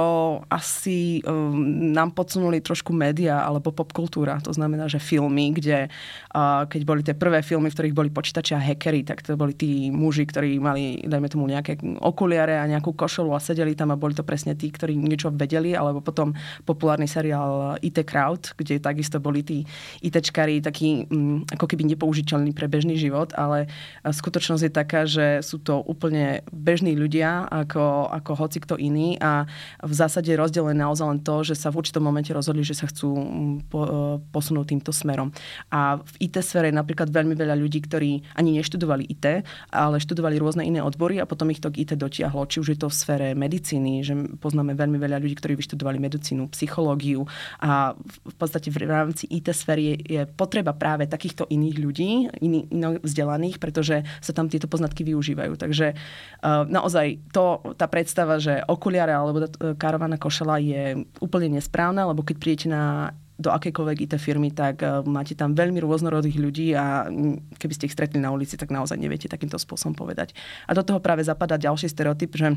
asi 0.49 1.21
um, 1.29 1.93
nám 1.93 2.17
podsunuli 2.17 2.65
trošku 2.65 2.97
média 2.97 3.45
alebo 3.45 3.77
popkultúra. 3.77 4.41
To 4.49 4.57
znamená, 4.57 4.89
že 4.89 4.97
filmy, 4.97 5.53
kde 5.53 5.93
uh, 6.33 6.65
keď 6.65 6.81
boli 6.89 7.05
tie 7.05 7.13
prvé 7.13 7.45
filmy, 7.45 7.69
v 7.69 7.77
ktorých 7.77 7.99
boli 7.99 8.09
počítači 8.09 8.57
a 8.57 8.65
hackery, 8.65 9.05
tak 9.05 9.21
to 9.21 9.37
boli 9.37 9.53
tí 9.53 9.93
muži, 9.93 10.25
ktorí 10.25 10.57
mali, 10.57 11.05
dajme 11.05 11.29
tomu, 11.29 11.45
nejaké 11.45 11.77
okuliare 12.01 12.57
a 12.57 12.65
nejakú 12.65 12.97
košelu 12.97 13.29
a 13.37 13.45
sedeli 13.45 13.77
tam 13.77 13.93
a 13.93 14.01
boli 14.01 14.17
to 14.17 14.25
presne 14.25 14.57
tí, 14.57 14.73
ktorí 14.73 14.97
niečo 14.97 15.29
vedeli, 15.29 15.77
alebo 15.77 16.01
potom 16.01 16.33
populárny 16.65 17.05
seriál 17.05 17.77
IT 17.85 18.01
Crowd, 18.09 18.57
kde 18.57 18.81
takisto 18.81 19.21
boli 19.21 19.45
tí 19.45 19.61
ITčkari 20.01 20.65
takí 20.65 21.05
um, 21.13 21.45
ako 21.53 21.69
keby 21.69 21.85
nepoužiteľní 21.93 22.57
pre 22.57 22.65
bežný 22.65 22.97
život, 22.97 23.37
ale 23.37 23.69
skutočnosť 24.01 24.63
je 24.65 24.73
taká, 24.73 25.05
že 25.05 25.45
sú 25.45 25.61
to 25.61 25.82
úplne 25.85 26.47
bežní 26.51 26.95
ľudia, 26.95 27.47
ako, 27.51 28.11
ako 28.11 28.33
hoci 28.39 28.59
kto 28.63 28.75
iný 28.79 29.19
a 29.19 29.47
v 29.83 29.95
zásade 29.95 30.31
rozdiel 30.35 30.71
je 30.71 30.77
naozaj 30.79 31.07
len 31.07 31.21
to, 31.21 31.43
že 31.43 31.59
sa 31.59 31.69
v 31.69 31.83
určitom 31.83 32.03
momente 32.03 32.31
rozhodli, 32.31 32.63
že 32.63 32.79
sa 32.79 32.87
chcú 32.89 33.11
mm, 33.13 33.55
po, 33.69 33.81
e, 33.83 33.89
posunúť 34.31 34.67
týmto 34.75 34.91
smerom. 34.95 35.35
A 35.73 35.99
v 35.99 36.15
IT 36.31 36.39
sfére 36.41 36.71
je 36.71 36.77
napríklad 36.77 37.11
veľmi 37.11 37.35
veľa 37.35 37.59
ľudí, 37.59 37.83
ktorí 37.85 38.23
ani 38.39 38.59
neštudovali 38.61 39.09
IT, 39.11 39.45
ale 39.75 39.97
študovali 39.99 40.39
rôzne 40.39 40.63
iné 40.63 40.81
odbory 40.81 41.19
a 41.19 41.29
potom 41.29 41.51
ich 41.51 41.59
to 41.59 41.69
k 41.69 41.85
IT 41.85 41.99
dotiahlo. 41.99 42.47
Či 42.47 42.63
už 42.63 42.69
je 42.75 42.79
to 42.79 42.89
v 42.89 42.97
sfére 42.97 43.29
medicíny, 43.35 44.07
že 44.07 44.15
poznáme 44.39 44.79
veľmi 44.79 44.97
veľa 44.97 45.19
ľudí, 45.19 45.35
ktorí 45.39 45.59
vyštudovali 45.59 45.99
medicínu, 45.99 46.49
psychológiu 46.55 47.27
a 47.59 47.97
v 48.07 48.35
podstate 48.39 48.71
v 48.71 48.87
rámci 48.87 49.27
IT 49.31 49.51
sféry 49.53 49.83
je, 49.83 49.97
je 50.07 50.23
potreba 50.27 50.73
práve 50.73 51.09
takýchto 51.11 51.49
iných 51.51 51.77
ľudí, 51.79 52.11
iných, 52.41 52.67
vzdelaných, 53.03 53.57
pretože 53.59 54.07
sa 54.21 54.33
tam 54.33 54.49
tieto 54.49 54.71
poznatky 54.71 55.03
využívajú. 55.03 55.59
Tak 55.59 55.72
Takže 55.73 55.97
uh, 55.97 56.69
naozaj 56.69 57.33
to, 57.33 57.65
tá 57.81 57.89
predstava, 57.89 58.37
že 58.37 58.61
okuliare 58.69 59.17
alebo 59.17 59.49
karovaná 59.81 60.21
košela 60.21 60.61
je 60.61 61.09
úplne 61.17 61.57
nesprávna, 61.57 62.05
lebo 62.05 62.21
keď 62.21 62.37
prídete 62.37 62.69
na 62.69 63.17
do 63.41 63.49
akejkoľvek 63.49 64.07
IT 64.07 64.15
firmy, 64.21 64.53
tak 64.53 64.85
uh, 64.85 65.01
máte 65.09 65.33
tam 65.33 65.57
veľmi 65.57 65.81
rôznorodých 65.81 66.37
ľudí 66.37 66.77
a 66.77 67.09
keby 67.57 67.73
ste 67.73 67.89
ich 67.89 67.97
stretli 67.97 68.21
na 68.21 68.29
ulici, 68.29 68.61
tak 68.61 68.69
naozaj 68.69 69.01
neviete 69.01 69.33
takýmto 69.33 69.57
spôsobom 69.57 69.97
povedať. 69.97 70.37
A 70.69 70.77
do 70.77 70.85
toho 70.85 71.01
práve 71.01 71.25
zapadá 71.25 71.57
ďalší 71.57 71.89
stereotyp, 71.89 72.37
že 72.37 72.53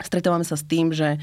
Stretávame 0.00 0.40
sa 0.40 0.56
s 0.56 0.64
tým, 0.64 0.88
že 0.88 1.20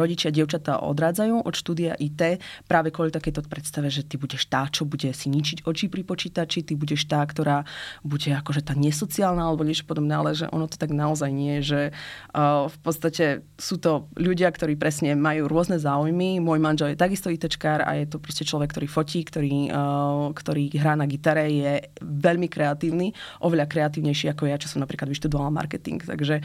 rodičia 0.00 0.32
dievčatá 0.32 0.80
odrádzajú 0.80 1.44
od 1.44 1.54
štúdia 1.54 1.92
IT 2.00 2.40
práve 2.64 2.88
kvôli 2.88 3.12
takéto 3.12 3.44
predstave, 3.44 3.92
že 3.92 4.00
ty 4.00 4.16
budeš 4.16 4.48
tá, 4.48 4.64
čo 4.72 4.88
bude 4.88 5.12
si 5.12 5.28
ničiť 5.28 5.68
oči 5.68 5.92
pri 5.92 6.00
počítači, 6.00 6.64
ty 6.64 6.72
budeš 6.72 7.04
tá, 7.04 7.20
ktorá 7.20 7.68
bude 8.00 8.32
akože 8.32 8.64
tá 8.64 8.72
nesociálna 8.72 9.44
alebo 9.44 9.68
niečo 9.68 9.84
podobné, 9.84 10.16
ale 10.16 10.32
že 10.32 10.48
ono 10.48 10.72
to 10.72 10.80
tak 10.80 10.88
naozaj 10.88 11.28
nie, 11.36 11.60
že 11.60 11.92
v 12.32 12.78
podstate 12.80 13.44
sú 13.60 13.76
to 13.76 14.08
ľudia, 14.16 14.48
ktorí 14.48 14.72
presne 14.80 15.12
majú 15.12 15.44
rôzne 15.44 15.76
záujmy. 15.76 16.40
Môj 16.40 16.64
manžel 16.64 16.96
je 16.96 16.98
takisto 16.98 17.28
ITčkár 17.28 17.84
a 17.84 18.00
je 18.00 18.08
to 18.08 18.16
proste 18.16 18.48
človek, 18.48 18.72
ktorý 18.72 18.88
fotí, 18.88 19.20
ktorý, 19.20 19.68
ktorý 20.32 20.64
hrá 20.80 20.96
na 20.96 21.04
gitare, 21.04 21.44
je 21.52 21.92
veľmi 22.00 22.48
kreatívny, 22.48 23.12
oveľa 23.44 23.68
kreatívnejší 23.68 24.32
ako 24.32 24.48
ja, 24.48 24.56
čo 24.56 24.72
som 24.72 24.80
napríklad 24.80 25.12
vyštudovala 25.12 25.52
marketing. 25.52 26.00
Takže 26.00 26.40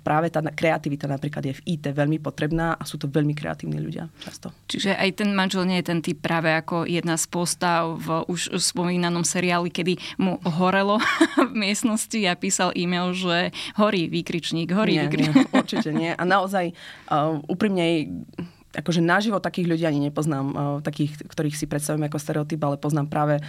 práve 0.00 0.32
tá 0.32 0.40
kreativita 0.62 1.10
napríklad 1.10 1.42
je 1.42 1.58
v 1.58 1.64
IT 1.74 1.90
veľmi 1.90 2.22
potrebná 2.22 2.78
a 2.78 2.86
sú 2.86 2.94
to 2.94 3.10
veľmi 3.10 3.34
kreatívni 3.34 3.82
ľudia 3.82 4.06
často. 4.22 4.54
Čiže 4.70 4.94
aj 4.94 5.10
ten 5.18 5.34
manžel 5.34 5.66
nie 5.66 5.82
je 5.82 5.90
ten 5.90 5.98
typ 5.98 6.22
práve 6.22 6.54
ako 6.54 6.86
jedna 6.86 7.18
z 7.18 7.26
postav 7.26 7.98
v 7.98 8.22
už 8.30 8.54
spomínanom 8.62 9.26
seriáli, 9.26 9.74
kedy 9.74 9.98
mu 10.22 10.38
horelo 10.46 11.02
v 11.50 11.52
miestnosti 11.58 12.22
a 12.30 12.38
písal 12.38 12.70
e-mail, 12.78 13.10
že 13.10 13.50
horí 13.74 14.06
výkričník, 14.06 14.70
horí 14.70 15.02
nie, 15.02 15.10
výkričník. 15.10 15.50
Nie, 15.50 15.58
určite 15.66 15.90
nie. 15.90 16.14
A 16.14 16.22
naozaj 16.22 16.70
uh, 17.10 17.42
úprimne 17.50 18.06
akože 18.72 19.02
naživo 19.04 19.42
takých 19.42 19.66
ľudí 19.68 19.84
ani 19.84 20.00
nepoznám, 20.08 20.46
uh, 20.54 20.56
takých, 20.80 21.26
ktorých 21.26 21.58
si 21.58 21.66
predstavím 21.66 22.06
ako 22.06 22.22
stereotyp, 22.22 22.62
ale 22.62 22.78
poznám 22.78 23.10
práve 23.10 23.42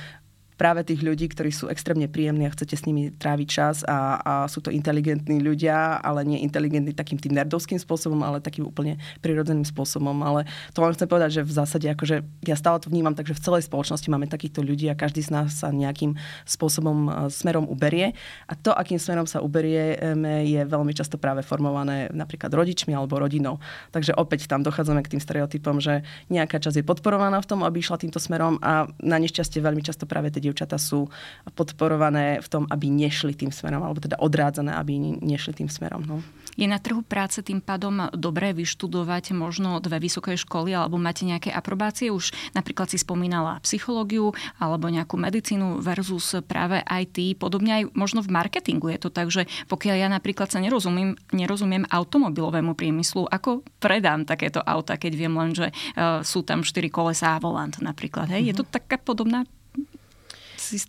práve 0.56 0.86
tých 0.86 1.02
ľudí, 1.02 1.30
ktorí 1.32 1.50
sú 1.50 1.70
extrémne 1.70 2.06
príjemní 2.08 2.46
a 2.46 2.54
chcete 2.54 2.76
s 2.78 2.86
nimi 2.86 3.10
tráviť 3.14 3.48
čas 3.48 3.76
a, 3.86 4.20
a 4.22 4.34
sú 4.48 4.62
to 4.62 4.70
inteligentní 4.70 5.42
ľudia, 5.42 6.00
ale 6.00 6.24
nie 6.24 6.42
inteligentní 6.42 6.94
takým 6.94 7.18
tým 7.18 7.34
nerdovským 7.36 7.80
spôsobom, 7.82 8.22
ale 8.22 8.44
takým 8.44 8.68
úplne 8.68 9.02
prirodzeným 9.20 9.66
spôsobom. 9.66 10.16
Ale 10.22 10.46
to 10.72 10.84
vám 10.84 10.94
chcem 10.94 11.10
povedať, 11.10 11.30
že 11.40 11.48
v 11.48 11.54
zásade 11.54 11.88
akože 11.90 12.16
ja 12.46 12.56
stále 12.58 12.78
to 12.80 12.92
vnímam, 12.92 13.16
takže 13.18 13.36
v 13.38 13.44
celej 13.44 13.64
spoločnosti 13.68 14.08
máme 14.12 14.30
takýchto 14.30 14.62
ľudí 14.62 14.88
a 14.92 14.98
každý 14.98 15.26
z 15.26 15.34
nás 15.34 15.64
sa 15.64 15.74
nejakým 15.74 16.16
spôsobom 16.46 16.98
e, 17.08 17.10
smerom 17.34 17.66
uberie. 17.66 18.14
A 18.46 18.54
to, 18.54 18.76
akým 18.76 19.00
smerom 19.02 19.26
sa 19.26 19.42
uberieme, 19.42 20.46
je 20.46 20.62
veľmi 20.64 20.94
často 20.94 21.18
práve 21.18 21.42
formované 21.42 22.12
napríklad 22.12 22.52
rodičmi 22.54 22.94
alebo 22.94 23.18
rodinou. 23.18 23.58
Takže 23.96 24.14
opäť 24.20 24.46
tam 24.46 24.62
dochádzame 24.62 25.02
k 25.02 25.18
tým 25.18 25.22
stereotypom, 25.22 25.80
že 25.80 26.04
nejaká 26.28 26.60
časť 26.60 26.84
je 26.84 26.86
podporovaná 26.86 27.40
v 27.40 27.50
tom, 27.50 27.60
aby 27.64 27.80
išla 27.80 28.02
týmto 28.02 28.20
smerom 28.20 28.60
a 28.60 28.88
na 29.00 29.18
nešťastie 29.20 29.64
veľmi 29.64 29.82
často 29.82 30.04
práve 30.04 30.30
tie 30.30 30.43
dievčatá 30.44 30.76
sú 30.76 31.08
podporované 31.56 32.44
v 32.44 32.48
tom, 32.52 32.64
aby 32.68 32.92
nešli 32.92 33.32
tým 33.34 33.50
smerom, 33.50 33.82
alebo 33.82 34.04
teda 34.04 34.20
odrádzané, 34.20 34.76
aby 34.76 35.00
nešli 35.24 35.64
tým 35.64 35.70
smerom. 35.72 36.04
No. 36.04 36.20
Je 36.54 36.70
na 36.70 36.78
trhu 36.78 37.02
práce 37.02 37.42
tým 37.42 37.58
pádom 37.58 38.14
dobré 38.14 38.54
vyštudovať 38.54 39.34
možno 39.34 39.82
dve 39.82 39.98
vysoké 39.98 40.38
školy, 40.38 40.78
alebo 40.78 41.02
máte 41.02 41.26
nejaké 41.26 41.50
aprobácie? 41.50 42.14
Už 42.14 42.30
napríklad 42.54 42.94
si 42.94 43.02
spomínala 43.02 43.58
psychológiu, 43.66 44.38
alebo 44.62 44.86
nejakú 44.90 45.18
medicínu 45.18 45.82
versus 45.82 46.38
práve 46.46 46.86
IT. 46.86 47.42
Podobne 47.42 47.82
aj 47.82 47.84
možno 47.98 48.22
v 48.22 48.30
marketingu 48.30 48.94
je 48.94 49.00
to 49.02 49.10
tak, 49.10 49.34
že 49.34 49.50
pokiaľ 49.66 49.96
ja 49.98 50.10
napríklad 50.14 50.54
sa 50.54 50.62
nerozumiem, 50.62 51.18
nerozumiem 51.34 51.90
automobilovému 51.90 52.78
priemyslu, 52.78 53.26
ako 53.34 53.66
predám 53.82 54.30
takéto 54.30 54.62
auta, 54.62 55.02
keď 55.02 55.14
viem 55.18 55.34
len, 55.34 55.58
že 55.58 55.74
uh, 55.74 56.22
sú 56.22 56.46
tam 56.46 56.62
štyri 56.62 56.94
kolesá 56.94 57.34
a 57.38 57.42
volant 57.42 57.74
napríklad. 57.82 58.30
Hej? 58.30 58.46
Mm-hmm. 58.46 58.52
Je 58.54 58.60
to 58.62 58.66
mhm. 58.66 58.72
taká 58.72 58.98
podobná 59.02 59.42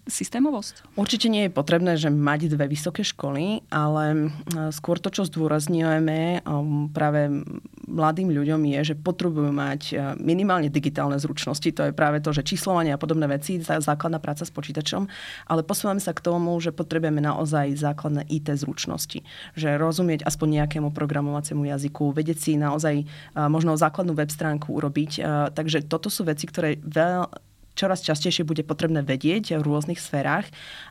systémovosť? 0.07 0.95
Určite 0.95 1.27
nie 1.27 1.47
je 1.47 1.53
potrebné, 1.53 1.99
že 1.99 2.13
mať 2.13 2.55
dve 2.55 2.71
vysoké 2.71 3.03
školy, 3.03 3.67
ale 3.69 4.31
skôr 4.71 5.03
to, 5.03 5.11
čo 5.11 5.27
zdôrazňujeme 5.27 6.47
um, 6.47 6.89
práve 6.89 7.43
mladým 7.85 8.33
ľuďom 8.33 8.61
je, 8.75 8.93
že 8.93 8.95
potrebujú 8.97 9.51
mať 9.53 9.83
uh, 9.93 9.99
minimálne 10.17 10.73
digitálne 10.73 11.19
zručnosti. 11.21 11.67
To 11.75 11.91
je 11.91 11.93
práve 11.93 12.25
to, 12.25 12.33
že 12.33 12.47
číslovanie 12.47 12.95
a 12.95 13.01
podobné 13.01 13.29
veci, 13.29 13.61
základná 13.61 14.23
práca 14.23 14.47
s 14.47 14.55
počítačom, 14.55 15.11
ale 15.51 15.67
posúvame 15.67 16.01
sa 16.01 16.17
k 16.17 16.25
tomu, 16.25 16.57
že 16.63 16.73
potrebujeme 16.73 17.21
naozaj 17.21 17.77
základné 17.77 18.25
IT 18.31 18.55
zručnosti. 18.55 19.21
Že 19.59 19.77
rozumieť 19.77 20.25
aspoň 20.25 20.65
nejakému 20.65 20.95
programovaciemu 20.95 21.69
jazyku, 21.69 22.15
vedieť 22.15 22.39
si 22.41 22.53
naozaj 22.57 23.05
uh, 23.05 23.51
možno 23.51 23.77
základnú 23.77 24.17
web 24.17 24.31
stránku 24.31 24.73
urobiť. 24.73 25.11
Uh, 25.19 25.49
takže 25.53 25.85
toto 25.85 26.09
sú 26.09 26.25
veci, 26.25 26.49
ktoré 26.49 26.81
veľ, 26.81 27.29
čoraz 27.75 28.07
častejšie 28.07 28.47
bude 28.47 28.63
potrebné 28.63 29.03
vedieť 29.03 29.59
v 29.59 29.67
rôznych 29.67 30.01
sférach. 30.01 30.47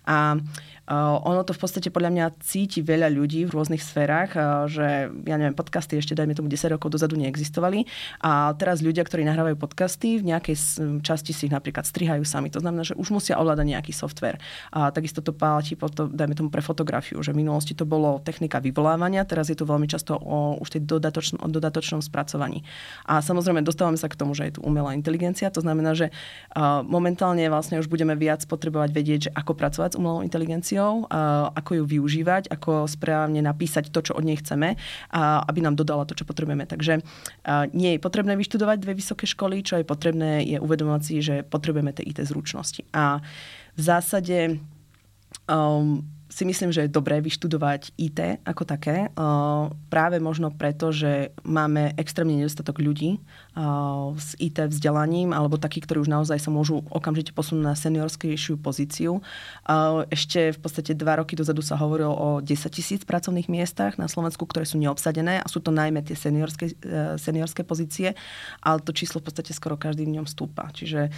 A 0.07 0.37
ono 0.91 1.47
to 1.47 1.55
v 1.55 1.61
podstate 1.63 1.87
podľa 1.95 2.11
mňa 2.11 2.25
cíti 2.43 2.83
veľa 2.83 3.07
ľudí 3.07 3.47
v 3.47 3.55
rôznych 3.55 3.79
sférach, 3.79 4.35
uh, 4.35 4.67
že 4.67 5.07
ja 5.23 5.35
neviem, 5.39 5.55
podcasty 5.55 5.95
ešte 5.95 6.11
dajme 6.11 6.35
tomu 6.35 6.51
10 6.51 6.75
rokov 6.75 6.91
dozadu 6.91 7.15
neexistovali 7.15 7.87
a 8.19 8.51
teraz 8.59 8.83
ľudia, 8.83 9.07
ktorí 9.07 9.23
nahrávajú 9.23 9.55
podcasty, 9.55 10.19
v 10.19 10.35
nejakej 10.35 10.59
časti 10.99 11.31
si 11.31 11.47
ich 11.47 11.53
napríklad 11.55 11.87
strihajú 11.87 12.27
sami. 12.27 12.51
To 12.51 12.59
znamená, 12.59 12.83
že 12.83 12.99
už 12.99 13.15
musia 13.15 13.39
ovládať 13.39 13.63
nejaký 13.63 13.95
software. 13.95 14.43
A 14.75 14.91
takisto 14.91 15.23
to 15.23 15.31
páči, 15.31 15.79
dajme 15.79 16.35
tomu 16.35 16.51
pre 16.51 16.59
fotografiu, 16.59 17.23
že 17.23 17.31
v 17.31 17.47
minulosti 17.47 17.71
to 17.71 17.87
bolo 17.87 18.19
technika 18.19 18.59
vyvolávania, 18.59 19.23
teraz 19.23 19.47
je 19.47 19.55
to 19.55 19.63
veľmi 19.63 19.87
často 19.87 20.19
o 20.19 20.59
už 20.59 20.75
tej 20.75 20.81
dodatočnom, 20.83 21.39
o 21.39 21.47
dodatočnom 21.47 22.03
spracovaní. 22.03 22.67
A 23.07 23.23
samozrejme 23.23 23.63
dostávame 23.63 23.95
sa 23.95 24.11
k 24.11 24.19
tomu, 24.19 24.35
že 24.35 24.51
je 24.51 24.59
tu 24.59 24.61
umelá 24.67 24.91
inteligencia, 24.91 25.47
to 25.47 25.63
znamená, 25.63 25.95
že 25.95 26.11
uh, 26.11 26.83
momentálne 26.83 27.47
vlastne 27.47 27.79
už 27.79 27.87
budeme 27.87 28.19
viac 28.19 28.43
potrebovať 28.43 28.89
vedieť, 28.91 29.19
že 29.29 29.31
ako 29.31 29.55
pracovať 29.55 29.95
s 29.95 29.99
umelou 29.99 30.19
inteligenciou 30.25 30.72
informáciou, 30.73 31.05
ako 31.53 31.71
ju 31.77 31.83
využívať, 31.85 32.49
ako 32.49 32.89
správne 32.89 33.39
napísať 33.45 33.93
to, 33.93 34.01
čo 34.01 34.17
od 34.17 34.25
nej 34.25 34.37
chceme, 34.41 34.75
aby 35.13 35.59
nám 35.61 35.77
dodala 35.77 36.05
to, 36.05 36.17
čo 36.17 36.25
potrebujeme. 36.25 36.65
Takže 36.65 36.99
nie 37.73 37.89
je 37.95 38.03
potrebné 38.03 38.33
vyštudovať 38.33 38.77
dve 38.81 38.93
vysoké 38.97 39.29
školy, 39.29 39.61
čo 39.61 39.77
je 39.79 39.85
potrebné 39.85 40.43
je 40.43 40.57
uvedomovať 40.57 41.01
si, 41.03 41.21
že 41.21 41.35
potrebujeme 41.45 41.93
tie 41.93 42.05
IT 42.05 42.25
zručnosti. 42.25 42.83
A 42.93 43.21
v 43.73 43.81
zásade 43.81 44.61
um, 45.49 46.05
si 46.33 46.49
myslím, 46.49 46.73
že 46.73 46.89
je 46.89 46.89
dobré 46.89 47.21
vyštudovať 47.21 47.93
IT 47.93 48.41
ako 48.41 48.65
také. 48.65 49.13
Práve 49.93 50.17
možno 50.17 50.49
preto, 50.49 50.89
že 50.89 51.29
máme 51.45 51.93
extrémne 51.93 52.33
nedostatok 52.33 52.81
ľudí 52.81 53.21
s 54.17 54.33
IT 54.41 54.73
vzdelaním, 54.73 55.29
alebo 55.29 55.61
takí, 55.61 55.77
ktorí 55.77 56.01
už 56.01 56.09
naozaj 56.09 56.41
sa 56.41 56.49
môžu 56.49 56.81
okamžite 56.89 57.37
posunúť 57.37 57.61
na 57.61 57.77
seniorskejšiu 57.77 58.57
pozíciu. 58.57 59.21
Ešte 60.09 60.57
v 60.57 60.59
podstate 60.59 60.97
dva 60.97 61.21
roky 61.21 61.37
dozadu 61.37 61.61
sa 61.61 61.77
hovorilo 61.77 62.17
o 62.17 62.29
10 62.41 62.49
tisíc 62.73 63.05
pracovných 63.05 63.45
miestach 63.53 64.01
na 64.01 64.09
Slovensku, 64.09 64.49
ktoré 64.49 64.65
sú 64.65 64.81
neobsadené 64.81 65.37
a 65.37 65.45
sú 65.45 65.61
to 65.61 65.69
najmä 65.69 66.01
tie 66.01 66.17
seniorské, 66.17 66.73
seniorské 67.21 67.61
pozície, 67.61 68.17
ale 68.65 68.81
to 68.81 68.89
číslo 68.89 69.21
v 69.21 69.29
podstate 69.29 69.53
skoro 69.53 69.77
každý 69.77 70.09
v 70.09 70.17
ňom 70.17 70.25
stúpa. 70.25 70.73
Čiže 70.73 71.13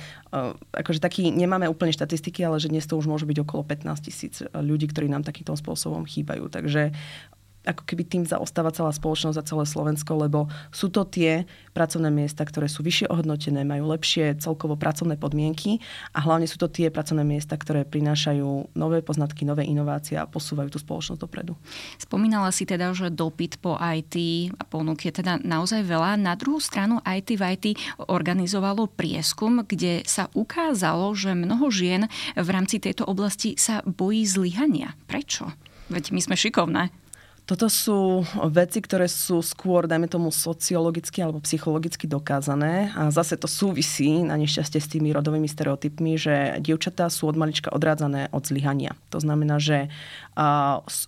akože 0.76 1.00
taký, 1.00 1.32
nemáme 1.32 1.72
úplne 1.72 1.96
štatistiky, 1.96 2.44
ale 2.44 2.60
že 2.60 2.68
dnes 2.68 2.84
to 2.84 3.00
už 3.00 3.08
môže 3.08 3.24
byť 3.24 3.38
okolo 3.48 3.64
15 3.64 4.08
tisíc 4.12 4.44
ľudí, 4.52 4.92
ktorí 4.92 5.05
nám 5.12 5.24
takýmto 5.24 5.54
spôsobom 5.58 6.04
chýbajú. 6.06 6.50
Takže 6.50 6.92
ako 7.66 7.84
keby 7.84 8.04
tým 8.06 8.24
zaostáva 8.24 8.70
celá 8.72 8.94
spoločnosť 8.94 9.38
a 9.42 9.48
celé 9.48 9.66
Slovensko, 9.66 10.12
lebo 10.16 10.48
sú 10.70 10.94
to 10.94 11.04
tie 11.04 11.44
pracovné 11.74 12.14
miesta, 12.14 12.46
ktoré 12.46 12.70
sú 12.70 12.86
vyššie 12.86 13.12
ohodnotené, 13.12 13.68
majú 13.68 13.92
lepšie 13.92 14.40
celkovo 14.40 14.80
pracovné 14.80 15.20
podmienky 15.20 15.82
a 16.16 16.24
hlavne 16.24 16.48
sú 16.48 16.62
to 16.62 16.72
tie 16.72 16.88
pracovné 16.94 17.26
miesta, 17.26 17.58
ktoré 17.58 17.84
prinášajú 17.84 18.78
nové 18.78 19.02
poznatky, 19.02 19.44
nové 19.44 19.68
inovácie 19.68 20.16
a 20.16 20.30
posúvajú 20.30 20.72
tú 20.72 20.80
spoločnosť 20.80 21.20
dopredu. 21.20 21.58
Spomínala 22.00 22.54
si 22.54 22.64
teda, 22.64 22.94
že 22.96 23.12
dopyt 23.12 23.60
po 23.60 23.76
IT 23.76 24.16
a 24.56 24.64
ponúk 24.64 25.04
je 25.04 25.12
teda 25.12 25.42
naozaj 25.42 25.84
veľa. 25.84 26.16
Na 26.22 26.38
druhú 26.40 26.62
stranu 26.64 27.02
IT 27.04 27.36
v 27.36 27.44
IT 27.58 27.66
organizovalo 28.08 28.88
prieskum, 28.88 29.66
kde 29.66 30.06
sa 30.08 30.32
ukázalo, 30.32 31.12
že 31.18 31.36
mnoho 31.36 31.68
žien 31.74 32.08
v 32.38 32.50
rámci 32.50 32.80
tejto 32.80 33.04
oblasti 33.08 33.58
sa 33.60 33.82
bojí 33.84 34.24
zlyhania. 34.24 34.94
Prečo? 35.10 35.52
Veď 35.90 36.12
my 36.12 36.22
sme 36.22 36.36
šikovné. 36.36 36.90
Toto 37.46 37.70
sú 37.70 38.26
veci, 38.50 38.82
ktoré 38.82 39.06
sú 39.06 39.46
skôr, 39.46 39.86
dajme 39.86 40.10
tomu, 40.10 40.34
sociologicky 40.34 41.22
alebo 41.22 41.38
psychologicky 41.46 42.10
dokázané. 42.10 42.90
A 42.98 43.14
zase 43.14 43.38
to 43.38 43.46
súvisí 43.46 44.26
na 44.26 44.34
nešťastie 44.34 44.82
s 44.82 44.90
tými 44.90 45.14
rodovými 45.14 45.46
stereotypmi, 45.46 46.18
že 46.18 46.58
dievčatá 46.58 47.06
sú 47.14 47.30
od 47.30 47.38
malička 47.38 47.70
odrádzané 47.70 48.34
od 48.34 48.42
zlyhania. 48.50 48.98
To 49.14 49.22
znamená, 49.22 49.62
že 49.62 49.94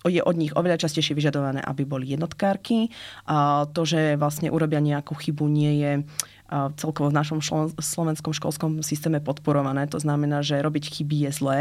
je 0.06 0.22
od 0.22 0.36
nich 0.38 0.54
oveľa 0.54 0.86
častejšie 0.86 1.18
vyžadované, 1.18 1.58
aby 1.58 1.82
boli 1.82 2.06
jednotkárky. 2.14 2.94
A 3.26 3.66
to, 3.74 3.82
že 3.82 4.14
vlastne 4.14 4.54
urobia 4.54 4.78
nejakú 4.78 5.18
chybu, 5.18 5.42
nie 5.50 5.82
je 5.82 5.92
celkovo 6.80 7.12
v 7.12 7.18
našom 7.20 7.44
slovenskom 7.76 8.32
školskom 8.32 8.80
systéme 8.80 9.20
podporované. 9.20 9.84
To 9.92 10.00
znamená, 10.00 10.40
že 10.40 10.56
robiť 10.60 10.84
chyby 10.96 11.28
je 11.28 11.30
zlé, 11.32 11.60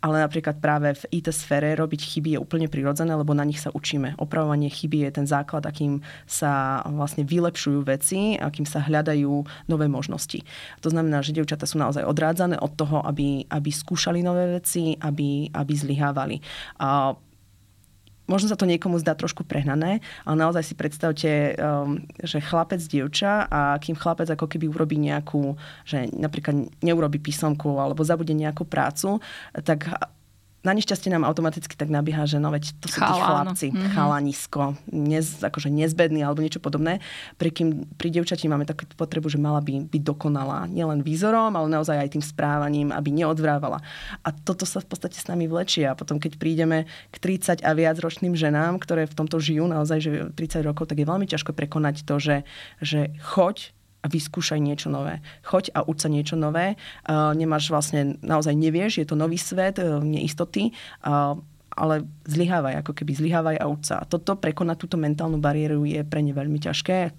ale 0.00 0.24
napríklad 0.24 0.56
práve 0.56 0.96
v 0.96 1.20
IT 1.20 1.28
sfére 1.36 1.76
robiť 1.76 2.00
chyby 2.00 2.36
je 2.36 2.42
úplne 2.42 2.66
prirodzené, 2.72 3.12
lebo 3.12 3.36
na 3.36 3.44
nich 3.44 3.60
sa 3.60 3.68
učíme. 3.68 4.16
Opravovanie 4.16 4.72
chyby 4.72 5.08
je 5.08 5.10
ten 5.22 5.26
základ, 5.28 5.68
akým 5.68 6.00
sa 6.24 6.80
vlastne 6.88 7.28
vylepšujú 7.28 7.84
veci, 7.84 8.40
akým 8.40 8.64
sa 8.64 8.80
hľadajú 8.80 9.68
nové 9.68 9.86
možnosti. 9.86 10.40
To 10.80 10.88
znamená, 10.88 11.20
že 11.20 11.36
dievčatá 11.36 11.68
sú 11.68 11.76
naozaj 11.76 12.08
odrádzané 12.08 12.56
od 12.56 12.72
toho, 12.72 13.04
aby, 13.04 13.44
aby 13.52 13.70
skúšali 13.70 14.24
nové 14.24 14.56
veci, 14.56 14.96
aby, 14.96 15.52
aby 15.52 15.72
zlyhávali. 15.76 16.40
A 16.80 17.12
možno 18.30 18.46
sa 18.50 18.58
to 18.58 18.68
niekomu 18.68 18.98
zdá 19.02 19.18
trošku 19.18 19.42
prehnané, 19.42 20.00
ale 20.22 20.36
naozaj 20.38 20.62
si 20.62 20.74
predstavte, 20.78 21.58
um, 21.58 22.00
že 22.22 22.38
chlapec, 22.40 22.80
dievča 22.80 23.50
a 23.50 23.76
kým 23.82 23.98
chlapec 23.98 24.30
ako 24.30 24.46
keby 24.46 24.70
urobí 24.70 24.96
nejakú, 24.98 25.58
že 25.82 26.08
napríklad 26.14 26.70
neurobi 26.80 27.18
písomku 27.18 27.78
alebo 27.82 28.06
zabude 28.06 28.32
nejakú 28.32 28.64
prácu, 28.64 29.18
tak 29.66 29.90
na 30.62 30.72
nešťastie 30.78 31.10
nám 31.10 31.26
automaticky 31.26 31.74
tak 31.74 31.90
nabíha, 31.90 32.22
že 32.22 32.38
no 32.38 32.54
veď 32.54 32.70
to 32.78 32.86
sú 32.86 33.02
tí 33.02 33.12
chlapci, 33.18 33.66
mm-hmm. 33.74 33.92
chalanisko, 33.98 34.78
nez, 34.94 35.42
akože 35.42 35.66
nezbedný 35.68 36.22
alebo 36.22 36.38
niečo 36.38 36.62
podobné. 36.62 37.02
Pri, 37.34 37.50
kým, 37.50 37.90
pri 37.98 38.14
devčati 38.14 38.46
máme 38.46 38.62
takú 38.62 38.86
potrebu, 38.94 39.26
že 39.26 39.42
mala 39.42 39.58
by 39.58 39.90
byť 39.90 40.02
dokonalá. 40.06 40.70
Nielen 40.70 41.02
výzorom, 41.02 41.50
ale 41.58 41.66
naozaj 41.66 41.98
aj 41.98 42.14
tým 42.14 42.24
správaním, 42.24 42.94
aby 42.94 43.10
neodvrávala. 43.10 43.82
A 44.22 44.30
toto 44.30 44.62
sa 44.62 44.78
v 44.78 44.86
podstate 44.86 45.18
s 45.18 45.26
nami 45.26 45.50
vlečie. 45.50 45.82
A 45.82 45.98
potom, 45.98 46.22
keď 46.22 46.38
prídeme 46.38 46.86
k 47.10 47.16
30 47.18 47.66
a 47.66 47.70
viac 47.74 47.98
ročným 47.98 48.38
ženám, 48.38 48.78
ktoré 48.78 49.10
v 49.10 49.18
tomto 49.18 49.42
žijú 49.42 49.66
naozaj 49.66 49.98
že 49.98 50.10
30 50.30 50.62
rokov, 50.62 50.86
tak 50.86 51.02
je 51.02 51.10
veľmi 51.10 51.26
ťažko 51.26 51.50
prekonať 51.58 52.06
to, 52.06 52.22
že, 52.22 52.36
že 52.78 53.10
choď 53.18 53.74
a 54.02 54.06
vyskúšaj 54.10 54.58
niečo 54.58 54.90
nové. 54.90 55.22
Choď 55.46 55.70
a 55.78 55.86
uč 55.86 56.02
sa 56.02 56.10
niečo 56.10 56.34
nové. 56.34 56.74
Nemáš 57.08 57.70
vlastne, 57.70 58.18
naozaj 58.18 58.58
nevieš, 58.58 58.98
je 58.98 59.06
to 59.06 59.14
nový 59.14 59.38
svet, 59.38 59.78
uh, 59.78 60.02
neistoty, 60.02 60.74
ale 61.72 61.94
zlyhávaj, 62.26 62.82
ako 62.82 62.92
keby 62.98 63.14
zlyhávaj 63.14 63.56
a 63.62 63.64
uč 63.70 63.94
sa. 63.94 64.02
Toto, 64.04 64.36
prekonať 64.36 64.76
túto 64.76 64.98
mentálnu 64.98 65.38
bariéru 65.38 65.86
je 65.86 66.02
pre 66.02 66.20
ne 66.20 66.34
veľmi 66.34 66.58
ťažké 66.58 67.14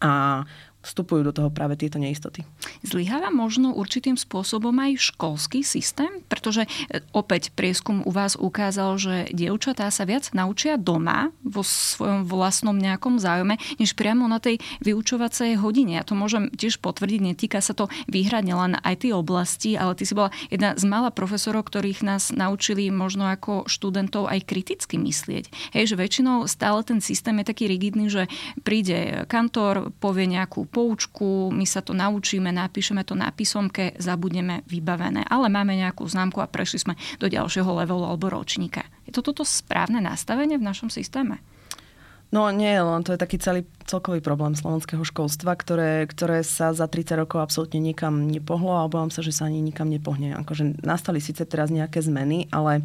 a 0.00 0.42
vstupujú 0.84 1.24
do 1.24 1.32
toho 1.32 1.48
práve 1.48 1.80
tieto 1.80 1.96
neistoty. 1.96 2.44
Zlyháva 2.84 3.32
možno 3.32 3.72
určitým 3.72 4.20
spôsobom 4.20 4.76
aj 4.76 5.16
školský 5.16 5.64
systém? 5.64 6.20
Pretože 6.28 6.68
e, 6.68 7.00
opäť 7.16 7.50
prieskum 7.56 8.04
u 8.04 8.12
vás 8.12 8.36
ukázal, 8.36 9.00
že 9.00 9.14
dievčatá 9.32 9.88
sa 9.88 10.04
viac 10.04 10.28
naučia 10.36 10.76
doma 10.76 11.32
vo 11.40 11.64
svojom 11.64 12.28
vlastnom 12.28 12.76
nejakom 12.76 13.16
záujme, 13.16 13.56
než 13.80 13.96
priamo 13.96 14.28
na 14.28 14.38
tej 14.38 14.60
vyučovacej 14.84 15.56
hodine. 15.58 15.96
Ja 15.96 16.04
to 16.04 16.12
môžem 16.12 16.52
tiež 16.52 16.78
potvrdiť, 16.84 17.20
netýka 17.24 17.64
sa 17.64 17.72
to 17.72 17.88
výhradne 18.06 18.52
len 18.52 18.72
aj 18.84 19.08
tej 19.08 19.16
oblasti, 19.16 19.74
ale 19.80 19.96
ty 19.96 20.04
si 20.04 20.12
bola 20.12 20.28
jedna 20.52 20.76
z 20.76 20.84
mála 20.84 21.08
profesorov, 21.08 21.64
ktorých 21.66 22.04
nás 22.04 22.28
naučili 22.30 22.92
možno 22.92 23.24
ako 23.24 23.64
študentov 23.64 24.28
aj 24.28 24.44
kriticky 24.44 25.00
myslieť. 25.00 25.72
Hej, 25.72 25.94
že 25.94 25.96
väčšinou 25.96 26.44
stále 26.44 26.84
ten 26.84 27.00
systém 27.00 27.40
je 27.40 27.48
taký 27.48 27.64
rigidný, 27.70 28.12
že 28.12 28.28
príde 28.60 29.24
kantor, 29.30 29.94
povie 30.02 30.28
nejakú 30.28 30.68
poučku, 30.74 31.54
my 31.54 31.62
sa 31.62 31.78
to 31.78 31.94
naučíme, 31.94 32.50
napíšeme 32.50 33.06
to 33.06 33.14
na 33.14 33.30
písomke, 33.30 33.94
zabudneme 34.02 34.66
vybavené. 34.66 35.22
Ale 35.30 35.46
máme 35.46 35.78
nejakú 35.78 36.02
známku 36.02 36.42
a 36.42 36.50
prešli 36.50 36.82
sme 36.82 36.98
do 37.22 37.30
ďalšieho 37.30 37.70
levelu 37.70 38.02
alebo 38.02 38.26
ročníka. 38.26 38.82
Je 39.06 39.14
to 39.14 39.22
toto 39.22 39.46
správne 39.46 40.02
nastavenie 40.02 40.58
v 40.58 40.66
našom 40.66 40.90
systéme? 40.90 41.38
No 42.34 42.50
nie, 42.50 42.74
len 42.74 43.06
to 43.06 43.14
je 43.14 43.22
taký 43.22 43.38
celý 43.38 43.62
celkový 43.86 44.18
problém 44.18 44.58
slovenského 44.58 45.06
školstva, 45.06 45.54
ktoré, 45.54 46.02
ktoré 46.10 46.42
sa 46.42 46.74
za 46.74 46.90
30 46.90 47.22
rokov 47.22 47.38
absolútne 47.38 47.78
nikam 47.78 48.26
nepohlo 48.26 48.74
a 48.74 48.90
obávam 48.90 49.06
sa, 49.06 49.22
že 49.22 49.30
sa 49.30 49.46
ani 49.46 49.62
nikam 49.62 49.86
nepohne. 49.86 50.34
Akože 50.42 50.82
nastali 50.82 51.22
síce 51.22 51.46
teraz 51.46 51.70
nejaké 51.70 52.02
zmeny, 52.02 52.50
ale 52.50 52.82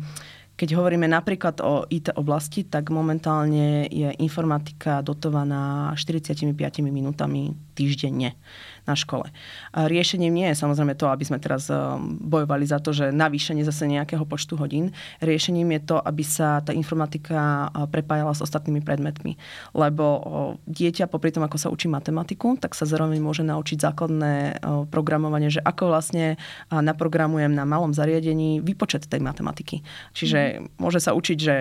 keď 0.59 0.75
hovoríme 0.75 1.07
napríklad 1.07 1.63
o 1.63 1.87
IT 1.87 2.11
oblasti, 2.19 2.67
tak 2.67 2.91
momentálne 2.91 3.87
je 3.87 4.11
informatika 4.19 4.99
dotovaná 4.99 5.95
45 5.95 6.51
minútami 6.83 7.55
týždenne 7.79 8.35
na 8.87 8.95
škole. 8.95 9.27
Riešením 9.73 10.33
nie 10.33 10.47
je 10.51 10.59
samozrejme 10.59 10.95
to, 10.95 11.09
aby 11.11 11.23
sme 11.25 11.39
teraz 11.41 11.67
eh, 11.71 11.77
bojovali 12.23 12.63
za 12.67 12.79
to, 12.79 12.93
že 12.95 13.15
navýšenie 13.15 13.63
zase 13.63 13.87
nejakého 13.89 14.23
počtu 14.23 14.59
hodín. 14.59 14.91
Riešením 15.23 15.75
je 15.79 15.81
to, 15.93 15.97
aby 15.99 16.23
sa 16.23 16.59
tá 16.63 16.75
informatika 16.75 17.69
eh, 17.69 17.87
prepájala 17.89 18.35
s 18.35 18.43
ostatnými 18.43 18.83
predmetmi. 18.83 19.35
Lebo 19.73 20.05
dieťa 20.67 21.09
popri 21.09 21.33
tom, 21.33 21.45
ako 21.45 21.57
sa 21.57 21.71
učí 21.71 21.89
matematiku, 21.89 22.57
tak 22.59 22.75
sa 22.77 22.85
zároveň 22.85 23.21
môže 23.21 23.43
naučiť 23.45 23.77
základné 23.79 24.61
programovanie, 24.89 25.49
že 25.53 25.61
ako 25.63 25.93
vlastne 25.93 26.35
naprogramujem 26.69 27.53
na 27.53 27.63
malom 27.63 27.93
zariadení 27.95 28.59
výpočet 28.59 29.05
tej 29.05 29.21
matematiky. 29.21 29.81
Čiže 30.13 30.39
mm. 30.39 30.81
môže 30.81 30.99
sa 30.99 31.15
učiť, 31.15 31.37
že 31.37 31.55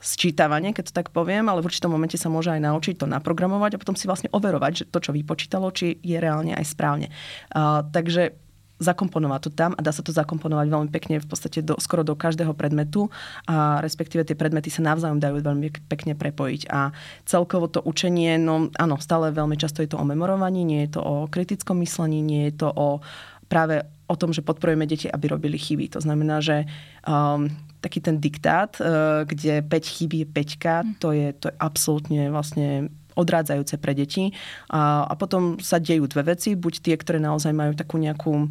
sčítavanie, 0.00 0.72
keď 0.72 0.90
to 0.90 0.96
tak 0.96 1.12
poviem, 1.12 1.46
ale 1.46 1.60
v 1.60 1.68
určitom 1.68 1.92
momente 1.92 2.16
sa 2.16 2.32
môže 2.32 2.48
aj 2.48 2.64
naučiť 2.64 2.96
to 2.98 3.06
naprogramovať 3.06 3.76
a 3.76 3.80
potom 3.80 3.94
si 3.94 4.08
vlastne 4.08 4.32
overovať, 4.32 4.72
že 4.72 4.88
to, 4.88 4.98
čo 4.98 5.12
vypočítalo, 5.12 5.68
či 5.70 6.00
je 6.00 6.16
reálne 6.16 6.56
aj 6.56 6.66
správne. 6.66 7.12
Uh, 7.52 7.84
takže 7.92 8.32
zakomponovať 8.80 9.40
to 9.44 9.50
tam 9.52 9.76
a 9.76 9.84
dá 9.84 9.92
sa 9.92 10.00
to 10.00 10.08
zakomponovať 10.08 10.66
veľmi 10.72 10.88
pekne 10.88 11.20
v 11.20 11.28
podstate 11.28 11.60
do, 11.60 11.76
skoro 11.76 12.00
do 12.00 12.16
každého 12.16 12.56
predmetu 12.56 13.12
a 13.44 13.78
respektíve 13.84 14.24
tie 14.24 14.32
predmety 14.32 14.72
sa 14.72 14.80
navzájom 14.80 15.20
dajú 15.20 15.44
veľmi 15.44 15.68
pekne 15.84 16.16
prepojiť. 16.16 16.72
A 16.72 16.96
celkovo 17.28 17.68
to 17.68 17.84
učenie, 17.84 18.40
no 18.40 18.72
áno, 18.80 18.96
stále 18.96 19.36
veľmi 19.36 19.60
často 19.60 19.84
je 19.84 19.92
to 19.92 20.00
o 20.00 20.08
memorovaní, 20.08 20.64
nie 20.64 20.88
je 20.88 20.96
to 20.96 21.00
o 21.04 21.14
kritickom 21.28 21.84
myslení, 21.84 22.24
nie 22.24 22.48
je 22.48 22.64
to 22.64 22.68
o 22.72 23.04
práve 23.52 23.84
o 24.08 24.14
tom, 24.16 24.32
že 24.32 24.46
podporujeme 24.46 24.88
deti, 24.88 25.06
aby 25.06 25.28
robili 25.28 25.60
chyby. 25.60 25.92
To 25.94 26.00
znamená, 26.00 26.40
že 26.40 26.64
um, 27.04 27.52
taký 27.80 28.04
ten 28.04 28.20
diktát, 28.20 28.76
e, 28.78 29.24
kde 29.24 29.64
5 29.64 29.94
chybí 29.96 30.24
je 30.24 30.28
5, 30.28 30.36
mm. 30.36 30.94
to 31.00 31.08
je, 31.12 31.26
to 31.36 31.46
je 31.48 31.56
absolútne 31.56 32.22
vlastne 32.28 32.92
odrádzajúce 33.18 33.76
pre 33.80 33.92
deti. 33.96 34.32
A, 34.70 35.04
a 35.08 35.12
potom 35.18 35.58
sa 35.58 35.82
dejú 35.82 36.06
dve 36.06 36.36
veci, 36.36 36.54
buď 36.54 36.74
tie, 36.80 36.94
ktoré 36.96 37.18
naozaj 37.18 37.52
majú 37.52 37.72
takú 37.74 37.96
nejakú 37.98 38.32
e, 38.36 38.48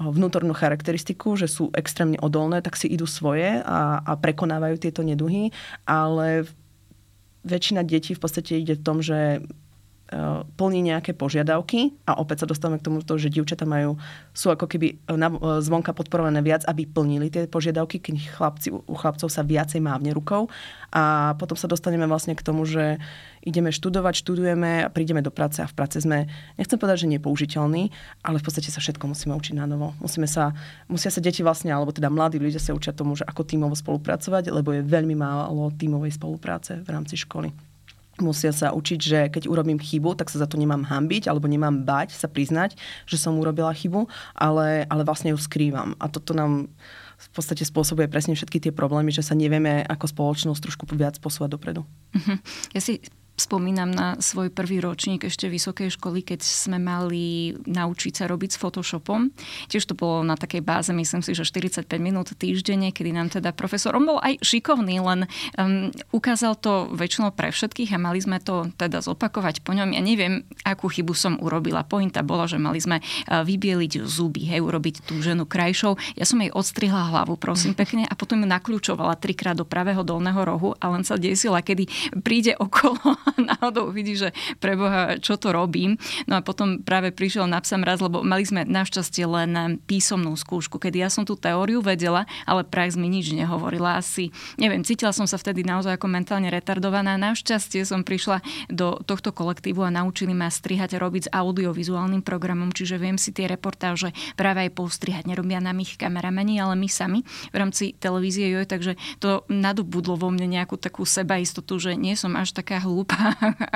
vnútornú 0.00 0.54
charakteristiku, 0.54 1.34
že 1.34 1.50
sú 1.50 1.74
extrémne 1.74 2.16
odolné, 2.22 2.62
tak 2.62 2.78
si 2.78 2.88
idú 2.88 3.04
svoje 3.04 3.60
a, 3.62 4.00
a 4.00 4.12
prekonávajú 4.16 4.78
tieto 4.78 5.02
neduhy, 5.02 5.50
ale 5.84 6.46
väčšina 7.42 7.82
detí 7.82 8.14
v 8.14 8.22
podstate 8.22 8.58
ide 8.62 8.78
v 8.78 8.84
tom, 8.86 9.02
že 9.02 9.42
plní 10.56 10.80
nejaké 10.92 11.16
požiadavky 11.16 11.96
a 12.04 12.20
opäť 12.20 12.44
sa 12.44 12.50
dostávame 12.50 12.78
k 12.78 12.86
tomu, 12.86 13.00
že 13.00 13.32
dievčatá 13.32 13.64
majú, 13.64 13.96
sú 14.36 14.52
ako 14.52 14.68
keby 14.68 14.86
e, 14.92 15.16
e, 15.16 15.28
zvonka 15.64 15.96
podporované 15.96 16.44
viac, 16.44 16.68
aby 16.68 16.84
plnili 16.84 17.32
tie 17.32 17.48
požiadavky, 17.48 17.96
keď 17.98 18.14
chlapci, 18.36 18.68
u 18.72 18.94
chlapcov 18.96 19.32
sa 19.32 19.40
viacej 19.40 19.80
mávne 19.80 20.12
rukou 20.12 20.52
a 20.92 21.32
potom 21.40 21.56
sa 21.56 21.64
dostaneme 21.64 22.04
vlastne 22.04 22.36
k 22.36 22.44
tomu, 22.44 22.68
že 22.68 23.00
ideme 23.42 23.72
študovať, 23.72 24.20
študujeme 24.20 24.86
a 24.86 24.92
prídeme 24.92 25.24
do 25.24 25.32
práce 25.32 25.64
a 25.64 25.66
v 25.66 25.74
práce 25.74 25.98
sme, 25.98 26.28
nechcem 26.60 26.76
povedať, 26.76 27.08
že 27.08 27.12
nepoužiteľní, 27.16 27.90
ale 28.22 28.36
v 28.38 28.44
podstate 28.44 28.68
sa 28.68 28.78
všetko 28.78 29.08
musíme 29.10 29.32
učiť 29.34 29.56
na 29.56 29.64
novo. 29.64 29.96
Musíme 29.98 30.28
sa, 30.28 30.52
musia 30.86 31.10
sa 31.10 31.24
deti 31.24 31.40
vlastne, 31.40 31.72
alebo 31.72 31.90
teda 31.90 32.12
mladí 32.12 32.36
ľudia 32.36 32.60
sa 32.60 32.76
učia 32.76 32.94
tomu, 32.94 33.16
že 33.16 33.24
ako 33.24 33.42
tímovo 33.42 33.74
spolupracovať, 33.74 34.52
lebo 34.52 34.76
je 34.76 34.84
veľmi 34.84 35.16
málo 35.16 35.72
tímovej 35.74 36.14
spolupráce 36.20 36.84
v 36.84 36.88
rámci 36.92 37.16
školy 37.18 37.71
musia 38.20 38.52
sa 38.52 38.76
učiť, 38.76 39.00
že 39.00 39.18
keď 39.32 39.48
urobím 39.48 39.80
chybu, 39.80 40.18
tak 40.18 40.28
sa 40.28 40.42
za 40.42 40.48
to 40.50 40.60
nemám 40.60 40.84
hambiť 40.84 41.32
alebo 41.32 41.48
nemám 41.48 41.86
bať 41.86 42.12
sa 42.12 42.28
priznať, 42.28 42.76
že 43.08 43.16
som 43.16 43.40
urobila 43.40 43.72
chybu, 43.72 44.04
ale, 44.36 44.84
ale 44.92 45.02
vlastne 45.06 45.32
ju 45.32 45.38
skrývam. 45.40 45.96
A 45.96 46.12
toto 46.12 46.36
nám 46.36 46.68
v 47.22 47.28
podstate 47.30 47.62
spôsobuje 47.62 48.10
presne 48.10 48.34
všetky 48.34 48.58
tie 48.58 48.72
problémy, 48.74 49.14
že 49.14 49.22
sa 49.22 49.38
nevieme 49.38 49.86
ako 49.86 50.10
spoločnosť 50.10 50.60
trošku 50.60 50.84
viac 50.92 51.16
posúvať 51.22 51.54
dopredu. 51.54 51.86
Uh-huh. 52.12 52.36
Ja 52.74 52.82
si 52.82 52.98
spomínam 53.36 53.88
na 53.88 54.20
svoj 54.20 54.52
prvý 54.52 54.78
ročník 54.84 55.24
ešte 55.24 55.48
vysokej 55.48 55.96
školy, 55.96 56.20
keď 56.20 56.44
sme 56.44 56.76
mali 56.76 57.56
naučiť 57.64 58.12
sa 58.12 58.24
robiť 58.28 58.54
s 58.54 58.60
Photoshopom. 58.60 59.32
Tiež 59.72 59.88
to 59.88 59.96
bolo 59.96 60.20
na 60.20 60.36
takej 60.36 60.60
báze, 60.60 60.92
myslím 60.92 61.24
si, 61.24 61.32
že 61.32 61.48
45 61.48 61.88
minút 61.96 62.36
týždenne, 62.36 62.92
kedy 62.92 63.10
nám 63.10 63.32
teda 63.32 63.56
profesor, 63.56 63.96
on 63.96 64.04
bol 64.04 64.20
aj 64.20 64.36
šikovný, 64.44 65.00
len 65.00 65.24
um, 65.56 65.88
ukázal 66.12 66.60
to 66.60 66.92
väčšinou 66.92 67.32
pre 67.32 67.48
všetkých 67.48 67.96
a 67.96 68.02
mali 68.02 68.20
sme 68.20 68.36
to 68.36 68.68
teda 68.76 69.00
zopakovať 69.00 69.64
po 69.64 69.72
ňom. 69.72 69.96
Ja 69.96 70.02
neviem, 70.04 70.44
akú 70.62 70.92
chybu 70.92 71.16
som 71.16 71.40
urobila. 71.40 71.88
Pointa 71.88 72.20
bola, 72.20 72.44
že 72.44 72.60
mali 72.60 72.84
sme 72.84 73.00
uh, 73.00 73.42
vybieliť 73.42 74.04
zuby, 74.04 74.44
hej, 74.44 74.60
urobiť 74.60 75.08
tú 75.08 75.24
ženu 75.24 75.48
krajšou. 75.48 75.96
Ja 76.20 76.28
som 76.28 76.38
jej 76.44 76.52
odstrihla 76.52 77.08
hlavu, 77.08 77.40
prosím 77.40 77.72
pekne, 77.72 78.04
a 78.04 78.12
potom 78.12 78.44
ju 78.44 78.46
nakľúčovala 78.46 79.16
trikrát 79.16 79.56
do 79.56 79.64
pravého 79.64 80.04
dolného 80.04 80.44
rohu 80.44 80.76
a 80.76 80.92
len 80.92 81.00
sa 81.00 81.16
desila, 81.16 81.64
kedy 81.64 81.88
príde 82.20 82.52
okolo 82.60 83.22
náhodou 83.50 83.90
vidí, 83.90 84.16
že 84.18 84.30
preboha, 84.58 85.18
čo 85.18 85.36
to 85.36 85.52
robím. 85.52 85.96
No 86.26 86.38
a 86.38 86.40
potom 86.44 86.80
práve 86.80 87.12
prišiel 87.14 87.48
na 87.48 87.60
psa 87.60 87.78
mraz, 87.78 88.00
lebo 88.00 88.22
mali 88.24 88.44
sme 88.46 88.64
našťastie 88.64 89.24
len 89.28 89.78
písomnú 89.84 90.34
skúšku, 90.36 90.78
kedy 90.78 91.04
ja 91.04 91.08
som 91.08 91.26
tú 91.26 91.36
teóriu 91.36 91.84
vedela, 91.84 92.24
ale 92.48 92.66
prax 92.66 92.96
mi 92.96 93.08
nič 93.08 93.32
nehovorila. 93.32 94.00
Asi, 94.00 94.30
neviem, 94.56 94.84
cítila 94.86 95.12
som 95.12 95.28
sa 95.28 95.36
vtedy 95.36 95.62
naozaj 95.66 95.96
ako 95.96 96.08
mentálne 96.08 96.48
retardovaná. 96.48 97.16
Našťastie 97.20 97.84
som 97.84 98.06
prišla 98.06 98.40
do 98.72 98.98
tohto 99.04 99.34
kolektívu 99.34 99.84
a 99.84 99.94
naučili 99.94 100.32
ma 100.32 100.48
strihať 100.48 100.96
a 100.96 101.02
robiť 101.02 101.22
s 101.28 101.32
audiovizuálnym 101.32 102.24
programom, 102.24 102.72
čiže 102.72 102.96
viem 102.96 103.16
si 103.16 103.34
tie 103.34 103.48
reportáže 103.48 104.14
práve 104.34 104.68
aj 104.68 104.70
postrihať. 104.76 105.28
Nerobia 105.28 105.60
nám 105.60 105.80
ich 105.82 105.96
kameramani, 105.96 106.58
ale 106.62 106.74
my 106.78 106.88
sami 106.88 107.20
v 107.52 107.56
rámci 107.56 107.94
televízie 107.96 108.48
Joj, 108.52 108.66
takže 108.68 108.92
to 109.18 109.44
nadobudlo 109.48 110.16
vo 110.16 110.28
mne 110.32 110.48
nejakú 110.48 110.76
takú 110.76 111.04
sebaistotu, 111.04 111.78
že 111.78 111.92
nie 111.98 112.16
som 112.16 112.34
až 112.36 112.56
taká 112.56 112.80
hlúpa, 112.80 113.11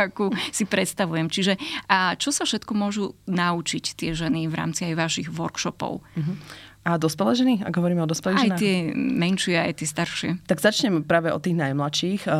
akú 0.06 0.32
si 0.50 0.64
predstavujem. 0.64 1.28
Čiže 1.30 1.54
a 1.86 2.14
čo 2.16 2.30
sa 2.34 2.44
všetko 2.44 2.72
môžu 2.72 3.14
naučiť 3.28 3.84
tie 3.96 4.10
ženy 4.16 4.48
v 4.50 4.54
rámci 4.54 4.88
aj 4.88 4.94
vašich 4.96 5.28
workshopov? 5.30 6.02
Mm-hmm. 6.16 6.36
A 6.86 7.02
dospelé 7.02 7.34
ženy, 7.34 7.54
ak 7.66 7.74
hovoríme 7.74 7.98
o 7.98 8.06
dospelých 8.06 8.46
ženách? 8.46 8.58
Aj 8.58 8.62
tie 8.62 8.94
menšie, 8.94 9.58
aj 9.58 9.82
tie 9.82 9.88
staršie. 9.90 10.30
Tak 10.46 10.62
začneme 10.62 11.02
práve 11.02 11.34
od 11.34 11.42
tých 11.42 11.58
najmladších. 11.58 12.30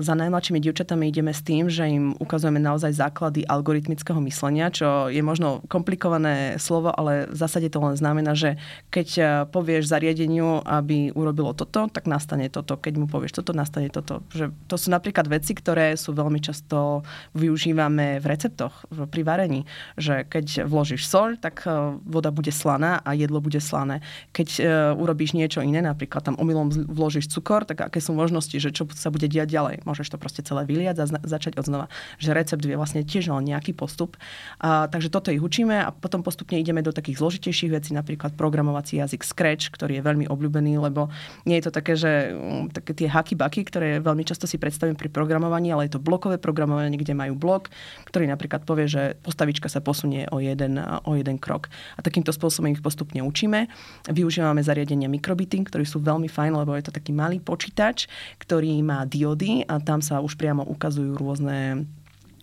za 0.00 0.14
najmladšími 0.16 0.64
dievčatami 0.64 1.12
ideme 1.12 1.36
s 1.36 1.44
tým, 1.44 1.68
že 1.68 1.84
im 1.92 2.16
ukazujeme 2.16 2.56
naozaj 2.56 2.88
základy 2.96 3.44
algoritmického 3.44 4.16
myslenia, 4.24 4.72
čo 4.72 5.12
je 5.12 5.20
možno 5.20 5.60
komplikované 5.68 6.56
slovo, 6.56 6.88
ale 6.88 7.28
v 7.28 7.36
zásade 7.36 7.68
to 7.68 7.84
len 7.84 7.92
znamená, 7.92 8.32
že 8.32 8.56
keď 8.88 9.08
povieš 9.52 9.92
zariadeniu, 9.92 10.64
aby 10.64 11.12
urobilo 11.12 11.52
toto, 11.52 11.92
tak 11.92 12.08
nastane 12.08 12.48
toto. 12.48 12.80
Keď 12.80 12.96
mu 12.96 13.04
povieš 13.12 13.44
toto, 13.44 13.52
nastane 13.52 13.92
toto. 13.92 14.24
Že 14.32 14.56
to 14.72 14.80
sú 14.80 14.88
napríklad 14.88 15.28
veci, 15.28 15.52
ktoré 15.52 16.00
sú 16.00 16.16
veľmi 16.16 16.40
často 16.40 17.04
využívame 17.36 18.24
v 18.24 18.24
receptoch, 18.24 18.88
pri 18.88 19.20
varení. 19.20 19.68
Že 20.00 20.32
keď 20.32 20.64
vložíš 20.64 21.04
soľ, 21.12 21.36
tak 21.36 21.68
voda 22.08 22.32
bude 22.32 22.48
slaná 22.48 23.04
a 23.04 23.12
jedlo 23.12 23.44
bude 23.44 23.60
slané 23.60 23.81
komplikované. 23.82 24.00
Keď 24.32 24.48
uh, 24.62 25.02
urobíš 25.02 25.34
niečo 25.34 25.60
iné, 25.60 25.82
napríklad 25.82 26.22
tam 26.24 26.38
omylom 26.38 26.70
vložíš 26.88 27.28
cukor, 27.28 27.66
tak 27.66 27.90
aké 27.90 27.98
sú 27.98 28.14
možnosti, 28.14 28.54
že 28.54 28.70
čo 28.70 28.86
sa 28.94 29.10
bude 29.10 29.26
diať 29.26 29.50
ďalej. 29.50 29.74
Môžeš 29.84 30.14
to 30.14 30.18
proste 30.18 30.46
celé 30.46 30.64
vyliať 30.64 30.96
a 31.02 31.04
začať 31.26 31.58
od 31.58 31.66
znova. 31.66 31.86
Že 32.22 32.30
recept 32.32 32.62
je 32.62 32.78
vlastne 32.78 33.02
tiež 33.02 33.28
len 33.28 33.44
nejaký 33.50 33.74
postup. 33.74 34.16
A, 34.62 34.86
takže 34.88 35.10
toto 35.10 35.34
ich 35.34 35.42
učíme 35.42 35.82
a 35.82 35.90
potom 35.90 36.22
postupne 36.22 36.56
ideme 36.58 36.80
do 36.80 36.94
takých 36.94 37.18
zložitejších 37.18 37.70
vecí, 37.72 37.90
napríklad 37.92 38.34
programovací 38.38 39.02
jazyk 39.02 39.26
Scratch, 39.26 39.74
ktorý 39.74 39.98
je 40.00 40.02
veľmi 40.06 40.26
obľúbený, 40.30 40.78
lebo 40.78 41.10
nie 41.44 41.58
je 41.58 41.64
to 41.68 41.72
také, 41.72 41.94
že 41.98 42.32
um, 42.32 42.68
také 42.70 42.94
tie 42.94 43.08
haky 43.10 43.34
baky, 43.36 43.60
ktoré 43.66 43.98
veľmi 44.00 44.24
často 44.24 44.46
si 44.46 44.56
predstavím 44.56 44.96
pri 44.96 45.10
programovaní, 45.10 45.72
ale 45.74 45.88
je 45.88 45.98
to 45.98 46.00
blokové 46.02 46.38
programovanie, 46.38 46.94
kde 46.94 47.16
majú 47.16 47.34
blok, 47.34 47.72
ktorý 48.08 48.28
napríklad 48.30 48.64
povie, 48.64 48.86
že 48.86 49.02
postavička 49.24 49.66
sa 49.66 49.82
posunie 49.82 50.28
o 50.30 50.38
jeden, 50.38 50.78
o 50.80 51.12
jeden 51.16 51.36
krok. 51.40 51.72
A 51.96 52.04
takýmto 52.04 52.30
spôsobom 52.32 52.70
ich 52.72 52.84
postupne 52.84 53.24
učíme. 53.24 53.71
Využívame 54.10 54.60
zariadenia 54.60 55.06
mikrobity, 55.06 55.62
ktorí 55.62 55.86
sú 55.86 56.02
veľmi 56.02 56.26
fajn, 56.26 56.52
lebo 56.58 56.74
je 56.74 56.90
to 56.90 56.96
taký 56.96 57.14
malý 57.14 57.38
počítač, 57.38 58.10
ktorý 58.42 58.74
má 58.82 59.06
diody 59.06 59.62
a 59.66 59.78
tam 59.78 60.02
sa 60.02 60.18
už 60.18 60.34
priamo 60.34 60.66
ukazujú 60.66 61.14
rôzne 61.14 61.86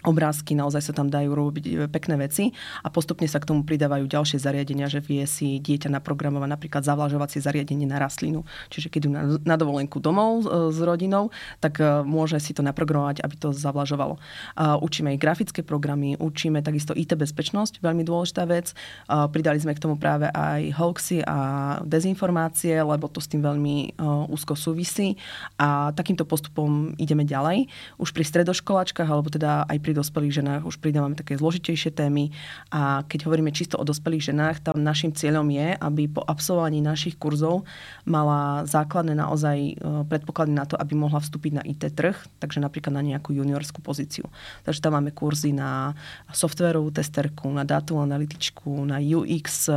obrázky, 0.07 0.55
naozaj 0.55 0.91
sa 0.91 0.93
tam 0.95 1.11
dajú 1.11 1.35
robiť 1.35 1.65
e, 1.67 1.71
pekné 1.91 2.15
veci 2.15 2.55
a 2.83 2.87
postupne 2.87 3.27
sa 3.27 3.43
k 3.43 3.51
tomu 3.51 3.67
pridávajú 3.67 4.07
ďalšie 4.07 4.39
zariadenia, 4.39 4.87
že 4.87 5.03
vie 5.03 5.27
si 5.27 5.59
dieťa 5.59 5.91
naprogramovať 5.99 6.49
napríklad 6.49 6.83
zavlažovacie 6.87 7.43
zariadenie 7.43 7.83
na 7.83 7.99
rastlinu. 7.99 8.47
Čiže 8.71 8.87
keď 8.87 9.01
idú 9.03 9.11
na, 9.43 9.55
dovolenku 9.59 9.99
domov 9.99 10.47
e, 10.47 10.71
s 10.71 10.79
rodinou, 10.79 11.35
tak 11.59 11.83
e, 11.83 12.03
môže 12.07 12.39
si 12.39 12.55
to 12.55 12.63
naprogramovať, 12.63 13.19
aby 13.19 13.35
to 13.35 13.51
zavlažovalo. 13.51 14.21
Učíme 14.59 15.15
aj 15.15 15.19
grafické 15.19 15.61
programy, 15.65 16.15
učíme 16.15 16.63
takisto 16.63 16.95
IT 16.95 17.15
bezpečnosť, 17.15 17.83
veľmi 17.83 18.03
dôležitá 18.07 18.47
vec. 18.47 18.71
Pridali 19.07 19.59
sme 19.59 19.75
k 19.75 19.83
tomu 19.83 19.95
práve 19.99 20.31
aj 20.31 20.75
hoaxy 20.75 21.23
a 21.25 21.37
dezinformácie, 21.83 22.79
lebo 22.79 23.11
to 23.11 23.19
s 23.19 23.27
tým 23.27 23.43
veľmi 23.43 23.99
úzko 24.31 24.55
súvisí 24.55 25.19
a 25.59 25.91
takýmto 25.95 26.23
postupom 26.23 26.93
ideme 26.95 27.25
ďalej. 27.25 27.67
Už 27.99 28.13
pri 28.15 28.23
stredoškoláčkach, 28.23 29.09
alebo 29.09 29.27
teda 29.31 29.65
aj 29.67 29.77
pri 29.81 29.88
pri 29.89 29.97
dospelých 29.97 30.37
ženách 30.45 30.61
už 30.69 30.77
pridávame 30.77 31.17
také 31.17 31.33
zložitejšie 31.33 31.89
témy 31.97 32.29
a 32.69 33.01
keď 33.09 33.25
hovoríme 33.25 33.49
čisto 33.49 33.73
o 33.81 33.81
dospelých 33.81 34.29
ženách, 34.29 34.61
tam 34.61 34.85
našim 34.85 35.09
cieľom 35.09 35.49
je, 35.49 35.73
aby 35.73 36.05
po 36.05 36.21
absolvovaní 36.21 36.77
našich 36.77 37.17
kurzov 37.17 37.65
mala 38.05 38.69
základné 38.69 39.17
naozaj 39.17 39.57
e, 39.57 39.73
predpoklady 40.05 40.53
na 40.53 40.69
to, 40.69 40.77
aby 40.77 40.93
mohla 40.93 41.17
vstúpiť 41.17 41.51
na 41.57 41.65
IT 41.65 41.89
trh, 41.97 42.13
takže 42.37 42.61
napríklad 42.61 42.93
na 42.93 43.01
nejakú 43.01 43.33
juniorskú 43.33 43.81
pozíciu. 43.81 44.29
Takže 44.61 44.77
tam 44.77 44.93
máme 44.93 45.09
kurzy 45.09 45.57
na 45.57 45.97
softverovú 46.29 46.93
testerku, 46.93 47.49
na 47.49 47.65
dátovú 47.65 48.05
analytičku, 48.05 48.85
na 48.85 49.01
UX 49.01 49.73
e, 49.73 49.75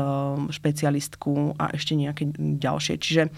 špecialistku 0.52 1.56
a 1.56 1.72
ešte 1.72 1.96
nejaké 1.96 2.28
ďalšie. 2.36 3.00
Čiže 3.00 3.22
e, 3.24 3.30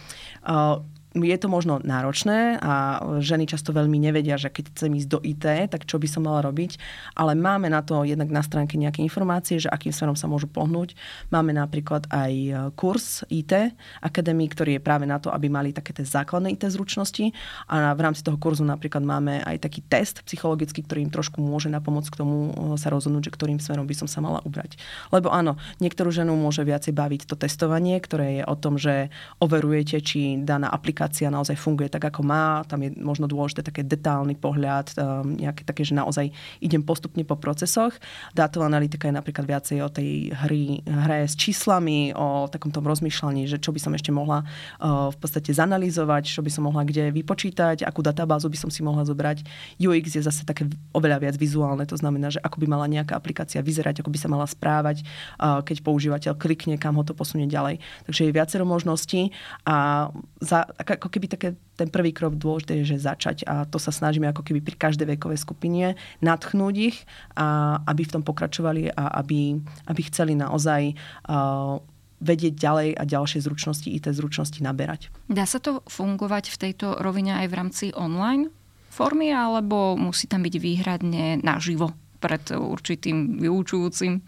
je 1.14 1.38
to 1.38 1.46
možno 1.46 1.78
náročné 1.78 2.58
a 2.58 2.98
ženy 3.22 3.46
často 3.46 3.70
veľmi 3.70 4.02
nevedia, 4.02 4.34
že 4.34 4.50
keď 4.50 4.74
chcem 4.74 4.98
ísť 4.98 5.08
do 5.08 5.22
IT, 5.22 5.46
tak 5.70 5.86
čo 5.86 6.02
by 6.02 6.10
som 6.10 6.26
mala 6.26 6.42
robiť. 6.42 6.74
Ale 7.14 7.38
máme 7.38 7.70
na 7.70 7.86
to 7.86 8.02
jednak 8.02 8.34
na 8.34 8.42
stránke 8.42 8.74
nejaké 8.74 8.98
informácie, 9.06 9.62
že 9.62 9.70
akým 9.70 9.94
smerom 9.94 10.18
sa 10.18 10.26
môžu 10.26 10.50
pohnúť. 10.50 10.98
Máme 11.30 11.54
napríklad 11.54 12.10
aj 12.10 12.32
e, 12.34 12.50
kurz 12.74 13.22
IT 13.30 13.78
Academy, 14.02 14.50
ktorý 14.50 14.78
je 14.78 14.82
práve 14.82 15.06
na 15.06 15.22
to, 15.22 15.30
aby 15.30 15.46
mali 15.46 15.70
také 15.70 15.94
tie 15.94 16.02
základné 16.02 16.58
IT 16.58 16.66
zručnosti. 16.66 17.30
A 17.70 17.94
v 17.94 18.00
rámci 18.02 18.26
toho 18.26 18.34
kurzu 18.34 18.66
napríklad 18.66 19.06
máme 19.06 19.46
aj 19.46 19.70
taký 19.70 19.86
test 19.86 20.26
psychologický, 20.26 20.82
ktorý 20.82 21.06
im 21.06 21.14
trošku 21.14 21.38
môže 21.38 21.70
napomôcť 21.70 22.10
k 22.10 22.18
tomu 22.18 22.50
e, 22.50 22.74
sa 22.74 22.90
rozhodnúť, 22.90 23.30
že 23.30 23.34
ktorým 23.38 23.62
smerom 23.62 23.86
by 23.86 23.94
som 23.94 24.10
sa 24.10 24.18
mala 24.18 24.42
ubrať. 24.42 24.82
Lebo 25.14 25.30
áno, 25.30 25.54
niektorú 25.78 26.10
ženu 26.10 26.34
môže 26.34 26.66
viacej 26.66 26.90
baviť 26.90 27.30
to 27.30 27.38
testovanie, 27.38 28.02
ktoré 28.02 28.42
je 28.42 28.44
o 28.50 28.58
tom, 28.58 28.82
že 28.82 29.14
overujete, 29.38 30.02
či 30.02 30.42
daná 30.42 30.74
aplikácia 30.74 31.03
aplikácia 31.04 31.28
naozaj 31.28 31.60
funguje 31.60 31.92
tak, 31.92 32.08
ako 32.08 32.24
má. 32.24 32.64
Tam 32.64 32.80
je 32.80 32.96
možno 32.96 33.28
dôležité 33.28 33.60
také 33.60 33.84
detálny 33.84 34.40
pohľad, 34.40 34.96
um, 34.96 35.36
nejaké 35.36 35.60
také, 35.60 35.84
že 35.84 35.92
naozaj 35.92 36.32
idem 36.64 36.80
postupne 36.80 37.20
po 37.28 37.36
procesoch. 37.36 37.92
Dátová 38.32 38.72
analytika 38.72 39.04
je 39.04 39.12
napríklad 39.12 39.44
viacej 39.44 39.84
o 39.84 39.92
tej 39.92 40.32
hry, 40.32 40.80
hre 40.80 41.28
s 41.28 41.36
číslami, 41.36 42.16
o 42.16 42.48
takom 42.48 42.72
tom 42.72 42.88
rozmýšľaní, 42.88 43.44
že 43.44 43.60
čo 43.60 43.76
by 43.76 43.80
som 43.84 43.92
ešte 43.92 44.08
mohla 44.16 44.48
uh, 44.80 45.12
v 45.12 45.16
podstate 45.20 45.52
zanalizovať, 45.52 46.24
čo 46.24 46.40
by 46.40 46.48
som 46.48 46.64
mohla 46.72 46.88
kde 46.88 47.12
vypočítať, 47.12 47.84
akú 47.84 48.00
databázu 48.00 48.48
by 48.48 48.56
som 48.56 48.72
si 48.72 48.80
mohla 48.80 49.04
zobrať. 49.04 49.44
UX 49.76 50.16
je 50.16 50.24
zase 50.24 50.48
také 50.48 50.64
oveľa 50.96 51.28
viac 51.28 51.36
vizuálne, 51.36 51.84
to 51.84 52.00
znamená, 52.00 52.32
že 52.32 52.40
ako 52.40 52.64
by 52.64 52.66
mala 52.80 52.88
nejaká 52.88 53.12
aplikácia 53.12 53.60
vyzerať, 53.60 54.00
ako 54.00 54.08
by 54.08 54.18
sa 54.24 54.28
mala 54.32 54.48
správať, 54.48 55.04
uh, 55.04 55.60
keď 55.60 55.84
používateľ 55.84 56.32
klikne, 56.40 56.80
kam 56.80 56.96
ho 56.96 57.04
to 57.04 57.12
posunie 57.12 57.44
ďalej. 57.44 57.76
Takže 58.08 58.24
je 58.24 58.32
viacero 58.32 58.64
možností 58.64 59.36
a 59.68 60.08
za, 60.40 60.64
ako 60.96 61.08
keby 61.10 61.26
také, 61.26 61.48
ten 61.74 61.90
prvý 61.90 62.14
krok 62.14 62.38
dôležité 62.38 62.80
je, 62.82 62.96
že 62.96 63.06
začať 63.06 63.44
a 63.44 63.66
to 63.66 63.76
sa 63.82 63.90
snažíme 63.90 64.30
ako 64.30 64.46
keby 64.46 64.62
pri 64.62 64.76
každej 64.78 65.18
vekovej 65.18 65.42
skupine 65.42 65.98
natchnúť 66.22 66.74
ich, 66.78 66.98
a 67.34 67.78
aby 67.84 68.02
v 68.06 68.12
tom 68.14 68.22
pokračovali 68.22 68.94
a 68.94 69.20
aby, 69.20 69.58
aby 69.90 70.00
chceli 70.06 70.38
naozaj 70.38 70.94
uh, 71.28 71.78
vedieť 72.24 72.54
ďalej 72.56 72.88
a 72.96 73.02
ďalšie 73.04 73.44
zručnosti, 73.44 73.88
IT 73.90 74.08
zručnosti 74.14 74.60
naberať. 74.64 75.12
Dá 75.28 75.44
sa 75.44 75.60
to 75.60 75.84
fungovať 75.84 76.48
v 76.54 76.60
tejto 76.68 76.86
rovine 77.02 77.36
aj 77.36 77.46
v 77.52 77.54
rámci 77.54 77.84
online 77.92 78.48
formy, 78.88 79.34
alebo 79.34 79.98
musí 79.98 80.30
tam 80.30 80.46
byť 80.46 80.54
výhradne 80.56 81.42
naživo 81.42 81.92
pred 82.22 82.40
určitým 82.54 83.42
vyučujúcim? 83.42 84.22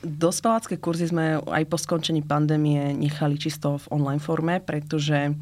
Dospelácké 0.00 0.80
kurzy 0.80 1.12
sme 1.12 1.44
aj 1.44 1.64
po 1.68 1.76
skončení 1.76 2.24
pandémie 2.24 2.96
nechali 2.96 3.36
čisto 3.36 3.76
v 3.76 4.00
online 4.00 4.22
forme, 4.22 4.56
pretože 4.60 5.36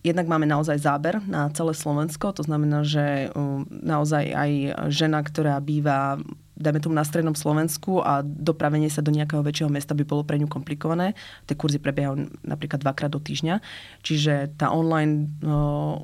Jednak 0.00 0.26
máme 0.32 0.48
naozaj 0.48 0.80
záber 0.80 1.20
na 1.28 1.52
celé 1.52 1.76
Slovensko, 1.76 2.32
to 2.32 2.40
znamená, 2.40 2.88
že 2.88 3.28
um, 3.36 3.68
naozaj 3.68 4.32
aj 4.32 4.50
žena, 4.88 5.20
ktorá 5.20 5.60
býva 5.60 6.16
dajme 6.60 6.84
tomu 6.84 6.92
na 6.92 7.08
strednom 7.08 7.32
Slovensku 7.32 8.04
a 8.04 8.20
dopravenie 8.20 8.92
sa 8.92 9.00
do 9.00 9.08
nejakého 9.08 9.40
väčšieho 9.40 9.72
mesta 9.72 9.96
by 9.96 10.04
bolo 10.04 10.22
pre 10.22 10.36
ňu 10.36 10.46
komplikované. 10.46 11.16
Tie 11.48 11.56
kurzy 11.56 11.80
prebiehajú 11.80 12.28
napríklad 12.44 12.84
dvakrát 12.84 13.08
do 13.08 13.16
týždňa. 13.16 13.64
Čiže 14.04 14.60
tá 14.60 14.68
online 14.68 15.32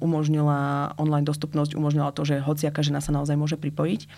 umožnila, 0.01 0.91
online 0.97 1.29
dostupnosť 1.29 1.77
umožnila 1.77 2.17
to, 2.17 2.25
že 2.25 2.41
hociaká 2.41 2.81
žena 2.81 3.05
sa 3.05 3.13
naozaj 3.13 3.37
môže 3.37 3.61
pripojiť. 3.61 4.09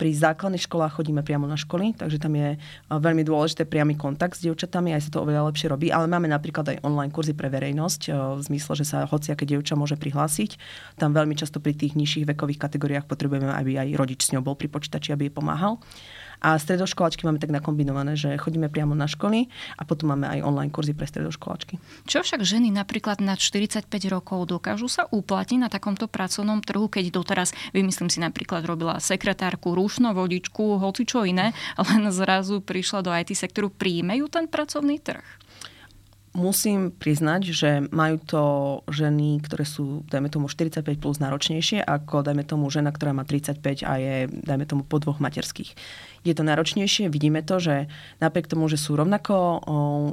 Pri 0.00 0.10
základných 0.16 0.64
školách 0.64 0.96
chodíme 0.96 1.20
priamo 1.20 1.44
na 1.44 1.60
školy, 1.60 1.92
takže 1.92 2.16
tam 2.16 2.32
je 2.32 2.56
veľmi 2.88 3.20
dôležité 3.28 3.68
priamy 3.68 3.92
kontakt 3.92 4.40
s 4.40 4.48
dievčatami, 4.48 4.96
aj 4.96 5.04
sa 5.04 5.10
to 5.12 5.20
oveľa 5.20 5.52
lepšie 5.52 5.68
robí, 5.68 5.92
ale 5.92 6.08
máme 6.08 6.32
napríklad 6.32 6.64
aj 6.72 6.80
online 6.80 7.12
kurzy 7.12 7.36
pre 7.36 7.52
verejnosť, 7.52 8.08
v 8.08 8.40
zmysle, 8.40 8.72
že 8.80 8.88
sa 8.88 9.04
hociaké 9.04 9.44
dievča 9.44 9.76
môže 9.76 10.00
prihlásiť. 10.00 10.56
Tam 10.96 11.12
veľmi 11.12 11.36
často 11.36 11.60
pri 11.60 11.76
tých 11.76 11.92
nižších 11.92 12.24
vekových 12.24 12.64
kategóriách 12.64 13.04
potrebujeme, 13.04 13.52
aby 13.52 13.76
aj 13.76 13.88
rodič 14.00 14.24
s 14.24 14.32
ňou 14.32 14.40
bol 14.40 14.56
pri 14.56 14.72
počítači, 14.72 15.12
aby 15.12 15.28
jej 15.28 15.34
pomáhal. 15.36 15.81
A 16.42 16.58
stredoškoláčky 16.58 17.22
máme 17.22 17.38
tak 17.38 17.54
nakombinované, 17.54 18.18
že 18.18 18.34
chodíme 18.34 18.66
priamo 18.66 18.98
na 18.98 19.06
školy 19.06 19.46
a 19.78 19.86
potom 19.86 20.10
máme 20.10 20.26
aj 20.26 20.42
online 20.42 20.74
kurzy 20.74 20.90
pre 20.90 21.06
stredoškoláčky. 21.06 21.78
Čo 22.10 22.26
však 22.26 22.42
ženy 22.42 22.74
napríklad 22.74 23.22
nad 23.22 23.38
45 23.38 23.86
rokov 24.10 24.50
dokážu 24.50 24.90
sa 24.90 25.06
uplatniť 25.06 25.58
na 25.62 25.70
takomto 25.70 26.10
pracovnom 26.10 26.58
trhu, 26.58 26.90
keď 26.90 27.14
doteraz, 27.14 27.54
vymyslím 27.70 28.10
si 28.10 28.18
napríklad, 28.18 28.66
robila 28.66 28.98
sekretárku, 28.98 29.70
rušno, 29.70 30.18
vodičku, 30.18 30.82
hoci 30.82 31.06
čo 31.06 31.22
iné, 31.22 31.54
len 31.86 32.10
zrazu 32.10 32.58
prišla 32.58 33.06
do 33.06 33.14
IT 33.14 33.38
sektoru, 33.38 33.70
príjmejú 33.70 34.26
ten 34.26 34.50
pracovný 34.50 34.98
trh? 34.98 35.22
Musím 36.32 36.92
priznať, 36.92 37.42
že 37.52 37.70
majú 37.92 38.16
to 38.24 38.42
ženy, 38.88 39.40
ktoré 39.44 39.68
sú, 39.68 40.04
dajme 40.08 40.32
tomu, 40.32 40.48
45 40.48 40.84
plus 40.96 41.20
náročnejšie, 41.20 41.84
ako, 41.84 42.24
dajme 42.24 42.44
tomu, 42.48 42.72
žena, 42.72 42.88
ktorá 42.88 43.12
má 43.12 43.24
35 43.28 43.84
a 43.84 43.92
je, 44.00 44.16
dajme 44.32 44.64
tomu, 44.64 44.82
po 44.84 44.96
dvoch 44.96 45.20
materských 45.20 45.76
je 46.22 46.34
to 46.34 46.46
náročnejšie. 46.46 47.10
Vidíme 47.10 47.42
to, 47.42 47.58
že 47.58 47.90
napriek 48.22 48.46
tomu, 48.46 48.70
že 48.70 48.78
sú 48.78 48.94
rovnako, 48.94 49.62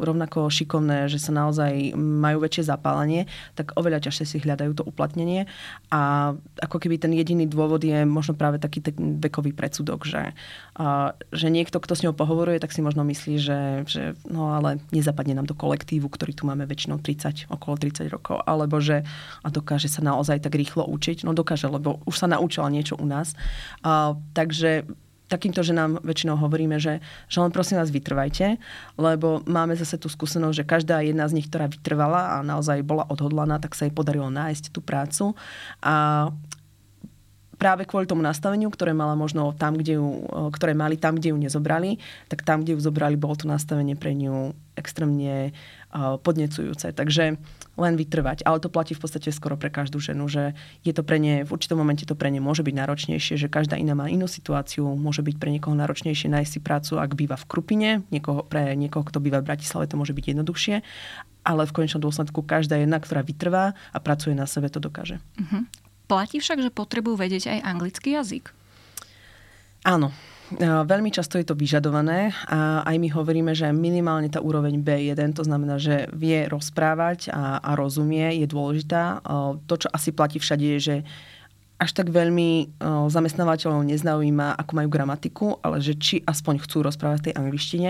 rovnako 0.02 0.50
šikovné, 0.50 1.06
že 1.06 1.22
sa 1.22 1.30
naozaj 1.30 1.94
majú 1.94 2.42
väčšie 2.42 2.66
zapálenie, 2.66 3.30
tak 3.54 3.78
oveľa 3.78 4.10
ťažšie 4.10 4.26
si 4.26 4.38
hľadajú 4.42 4.72
to 4.74 4.84
uplatnenie. 4.86 5.46
A 5.94 6.34
ako 6.62 6.78
keby 6.82 6.98
ten 6.98 7.14
jediný 7.14 7.46
dôvod 7.46 7.86
je 7.86 8.04
možno 8.10 8.34
práve 8.34 8.58
taký 8.58 8.82
ten 8.82 9.22
vekový 9.22 9.54
predsudok, 9.54 10.10
že, 10.10 10.34
a, 10.82 11.14
že 11.30 11.48
niekto, 11.54 11.78
kto 11.78 11.94
s 11.94 12.04
ňou 12.06 12.18
pohovoruje, 12.18 12.58
tak 12.58 12.74
si 12.74 12.82
možno 12.82 13.06
myslí, 13.06 13.36
že, 13.38 13.60
že 13.86 14.04
no 14.26 14.58
ale 14.58 14.82
nezapadne 14.90 15.38
nám 15.38 15.46
do 15.46 15.54
kolektívu, 15.54 16.10
ktorý 16.10 16.34
tu 16.34 16.50
máme 16.50 16.66
väčšinou 16.66 16.98
30, 16.98 17.54
okolo 17.54 17.78
30 17.78 18.10
rokov, 18.10 18.42
alebo 18.50 18.82
že 18.82 19.06
a 19.46 19.48
dokáže 19.54 19.88
sa 19.88 20.02
naozaj 20.02 20.42
tak 20.42 20.58
rýchlo 20.58 20.90
učiť. 20.90 21.22
No 21.22 21.38
dokáže, 21.38 21.70
lebo 21.70 22.02
už 22.10 22.16
sa 22.18 22.26
naučila 22.26 22.74
niečo 22.74 22.98
u 22.98 23.06
nás. 23.06 23.38
A, 23.86 24.18
takže 24.34 24.90
takýmto 25.30 25.62
ženám 25.62 26.02
väčšinou 26.02 26.36
hovoríme, 26.36 26.82
že, 26.82 27.00
že 27.30 27.38
len 27.38 27.54
prosím 27.54 27.78
vás 27.78 27.94
vytrvajte, 27.94 28.58
lebo 28.98 29.46
máme 29.46 29.78
zase 29.78 30.02
tú 30.02 30.10
skúsenosť, 30.10 30.56
že 30.58 30.66
každá 30.66 31.06
jedna 31.06 31.30
z 31.30 31.38
nich, 31.38 31.48
ktorá 31.48 31.70
vytrvala 31.70 32.42
a 32.42 32.44
naozaj 32.44 32.82
bola 32.82 33.06
odhodlaná, 33.08 33.62
tak 33.62 33.78
sa 33.78 33.86
jej 33.86 33.94
podarilo 33.94 34.34
nájsť 34.34 34.74
tú 34.74 34.82
prácu. 34.82 35.38
A 35.86 36.28
práve 37.60 37.84
kvôli 37.84 38.08
tomu 38.08 38.24
nastaveniu, 38.24 38.72
ktoré 38.72 38.96
mala 38.96 39.20
možno 39.20 39.52
tam, 39.52 39.76
kde 39.76 40.00
ju, 40.00 40.08
ktoré 40.56 40.72
mali 40.72 40.96
tam, 40.96 41.20
kde 41.20 41.36
ju 41.36 41.38
nezobrali, 41.38 42.00
tak 42.32 42.48
tam, 42.48 42.64
kde 42.64 42.74
ju 42.74 42.80
zobrali, 42.80 43.20
bolo 43.20 43.36
to 43.36 43.46
nastavenie 43.46 44.00
pre 44.00 44.16
ňu 44.16 44.56
extrémne 44.80 45.52
podnecujúce. 45.94 46.94
Takže 46.94 47.42
len 47.80 47.94
vytrvať. 47.96 48.44
Ale 48.44 48.62
to 48.62 48.70
platí 48.70 48.94
v 48.94 49.02
podstate 49.02 49.32
skoro 49.32 49.56
pre 49.56 49.72
každú 49.72 49.98
ženu, 49.98 50.28
že 50.28 50.54
je 50.84 50.94
to 50.94 51.02
pre 51.02 51.18
ne, 51.18 51.48
v 51.48 51.50
určitom 51.50 51.80
momente 51.80 52.04
to 52.04 52.14
pre 52.14 52.30
ne 52.30 52.44
môže 52.44 52.62
byť 52.62 52.76
náročnejšie, 52.76 53.40
že 53.40 53.48
každá 53.48 53.80
iná 53.80 53.96
má 53.96 54.12
inú 54.12 54.28
situáciu, 54.28 54.86
môže 55.00 55.24
byť 55.24 55.36
pre 55.40 55.50
niekoho 55.50 55.74
náročnejšie 55.74 56.30
nájsť 56.30 56.52
si 56.52 56.60
prácu, 56.60 57.00
ak 57.00 57.16
býva 57.16 57.40
v 57.40 57.48
Krupine, 57.48 57.90
niekoho, 58.12 58.44
pre 58.46 58.76
niekoho, 58.76 59.08
kto 59.08 59.24
býva 59.24 59.40
v 59.40 59.50
Bratislave, 59.50 59.88
to 59.88 59.98
môže 59.98 60.12
byť 60.12 60.36
jednoduchšie, 60.36 60.76
ale 61.48 61.64
v 61.66 61.76
konečnom 61.76 62.04
dôsledku 62.04 62.44
každá 62.44 62.78
jedna, 62.78 63.00
ktorá 63.00 63.24
vytrvá 63.24 63.74
a 63.96 63.98
pracuje 64.04 64.36
na 64.36 64.46
sebe, 64.46 64.68
to 64.68 64.84
dokáže. 64.84 65.24
Uh-huh. 65.40 65.64
Platí 66.06 66.44
však, 66.44 66.60
že 66.62 66.70
potrebujú 66.74 67.16
vedieť 67.16 67.50
aj 67.58 67.60
anglický 67.64 68.18
jazyk. 68.20 68.52
Áno, 69.88 70.12
Veľmi 70.58 71.14
často 71.14 71.38
je 71.38 71.46
to 71.46 71.54
vyžadované 71.54 72.34
a 72.50 72.82
aj 72.82 72.96
my 72.98 73.10
hovoríme, 73.14 73.54
že 73.54 73.70
minimálne 73.70 74.34
tá 74.34 74.42
úroveň 74.42 74.82
B1, 74.82 75.38
to 75.38 75.46
znamená, 75.46 75.78
že 75.78 76.10
vie 76.10 76.50
rozprávať 76.50 77.30
a, 77.30 77.62
a 77.62 77.78
rozumie, 77.78 78.34
je 78.42 78.50
dôležitá. 78.50 79.22
To, 79.70 79.76
čo 79.78 79.86
asi 79.94 80.10
platí 80.10 80.42
všade, 80.42 80.66
je, 80.66 80.80
že 80.82 80.96
až 81.80 81.96
tak 81.96 82.12
veľmi 82.12 82.76
zamestnávateľov 83.08 83.88
nezaujíma, 83.88 84.60
ako 84.60 84.72
majú 84.76 84.90
gramatiku, 84.92 85.64
ale 85.64 85.80
že 85.80 85.96
či 85.96 86.20
aspoň 86.28 86.60
chcú 86.68 86.84
rozprávať 86.84 87.18
v 87.24 87.26
tej 87.32 87.38
angličtine. 87.40 87.90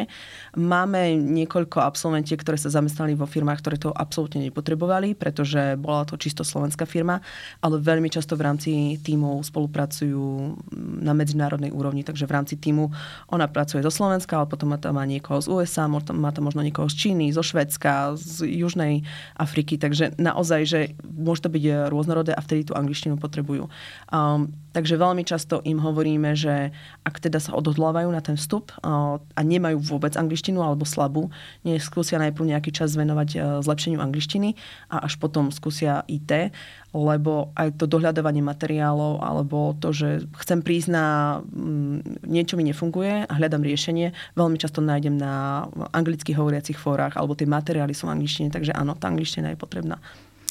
Máme 0.61 1.17
niekoľko 1.17 1.81
absolventiek, 1.81 2.37
ktoré 2.37 2.61
sa 2.61 2.69
zamestnali 2.69 3.17
vo 3.17 3.25
firmách, 3.25 3.65
ktoré 3.65 3.81
to 3.81 3.89
absolútne 3.89 4.45
nepotrebovali, 4.45 5.17
pretože 5.17 5.73
bola 5.81 6.05
to 6.05 6.21
čisto 6.21 6.45
slovenská 6.45 6.85
firma, 6.85 7.17
ale 7.65 7.81
veľmi 7.81 8.13
často 8.13 8.37
v 8.37 8.45
rámci 8.45 9.01
týmov 9.01 9.41
spolupracujú 9.49 10.53
na 11.01 11.17
medzinárodnej 11.17 11.73
úrovni, 11.73 12.05
takže 12.05 12.29
v 12.29 12.35
rámci 12.37 12.61
týmu 12.61 12.93
ona 13.33 13.49
pracuje 13.49 13.81
zo 13.81 13.89
Slovenska, 13.89 14.37
ale 14.37 14.45
potom 14.53 14.69
má 14.69 14.77
tam 14.77 15.01
má 15.01 15.05
niekoho 15.09 15.41
z 15.41 15.49
USA, 15.49 15.89
má 15.89 16.01
tam 16.05 16.45
možno 16.45 16.61
niekoho 16.61 16.85
z 16.93 17.09
Číny, 17.09 17.33
zo 17.33 17.41
Švedska, 17.41 18.13
z 18.13 18.45
Južnej 18.53 19.01
Afriky, 19.33 19.81
takže 19.81 20.13
naozaj, 20.21 20.61
že 20.69 20.79
môže 21.09 21.41
to 21.41 21.49
byť 21.49 21.89
rôznorodé 21.89 22.37
a 22.37 22.45
vtedy 22.45 22.69
tú 22.69 22.77
angličtinu 22.77 23.17
potrebujú. 23.17 23.65
Um, 24.09 24.49
takže 24.73 24.97
veľmi 24.97 25.21
často 25.21 25.61
im 25.65 25.77
hovoríme, 25.77 26.33
že 26.33 26.73
ak 27.05 27.21
teda 27.21 27.37
sa 27.37 27.53
odhodlávajú 27.53 28.09
na 28.09 28.21
ten 28.25 28.33
vstup 28.37 28.73
uh, 28.81 29.21
a 29.21 29.41
nemajú 29.45 29.77
vôbec 29.81 30.17
angličtinu 30.17 30.65
alebo 30.65 30.85
slabú, 30.85 31.29
nech 31.61 31.85
skúsia 31.85 32.17
najprv 32.17 32.57
nejaký 32.57 32.73
čas 32.73 32.97
venovať 32.97 33.29
uh, 33.37 33.41
zlepšeniu 33.61 34.01
angličtiny 34.01 34.57
a 34.89 35.05
až 35.05 35.21
potom 35.21 35.53
skúsia 35.53 36.01
IT, 36.09 36.53
lebo 36.89 37.53
aj 37.53 37.77
to 37.77 37.85
dohľadávanie 37.85 38.41
materiálov 38.41 39.21
alebo 39.21 39.77
to, 39.77 39.93
že 39.93 40.25
chcem 40.41 40.65
prísť 40.65 40.89
na 40.89 41.05
um, 41.45 42.01
niečo 42.25 42.57
mi 42.57 42.65
nefunguje 42.65 43.29
a 43.29 43.33
hľadám 43.37 43.61
riešenie, 43.61 44.13
veľmi 44.33 44.57
často 44.57 44.81
nájdem 44.81 45.17
na 45.17 45.65
anglicky 45.93 46.33
hovoriacich 46.33 46.81
fórach 46.81 47.13
alebo 47.13 47.37
tie 47.37 47.45
materiály 47.45 47.93
sú 47.93 48.09
v 48.09 48.17
angličtine, 48.17 48.49
takže 48.49 48.73
áno, 48.73 48.97
tá 48.97 49.05
angličtina 49.05 49.53
je 49.53 49.57
potrebná. 49.61 50.01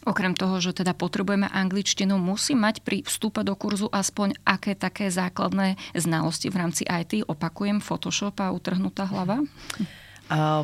Okrem 0.06 0.36
toho, 0.38 0.62
že 0.62 0.76
teda 0.76 0.94
potrebujeme 0.94 1.50
angličtinu, 1.50 2.22
musí 2.22 2.54
mať 2.54 2.86
pri 2.86 3.02
vstupe 3.02 3.42
do 3.42 3.58
kurzu 3.58 3.90
aspoň 3.90 4.38
aké 4.46 4.78
také 4.78 5.10
základné 5.10 5.74
znalosti 5.98 6.48
v 6.54 6.56
rámci 6.56 6.82
IT. 6.86 7.26
Opakujem, 7.26 7.82
Photoshop 7.82 8.38
a 8.38 8.54
utrhnutá 8.54 9.10
hlava? 9.10 9.42
Uh, 10.30 10.62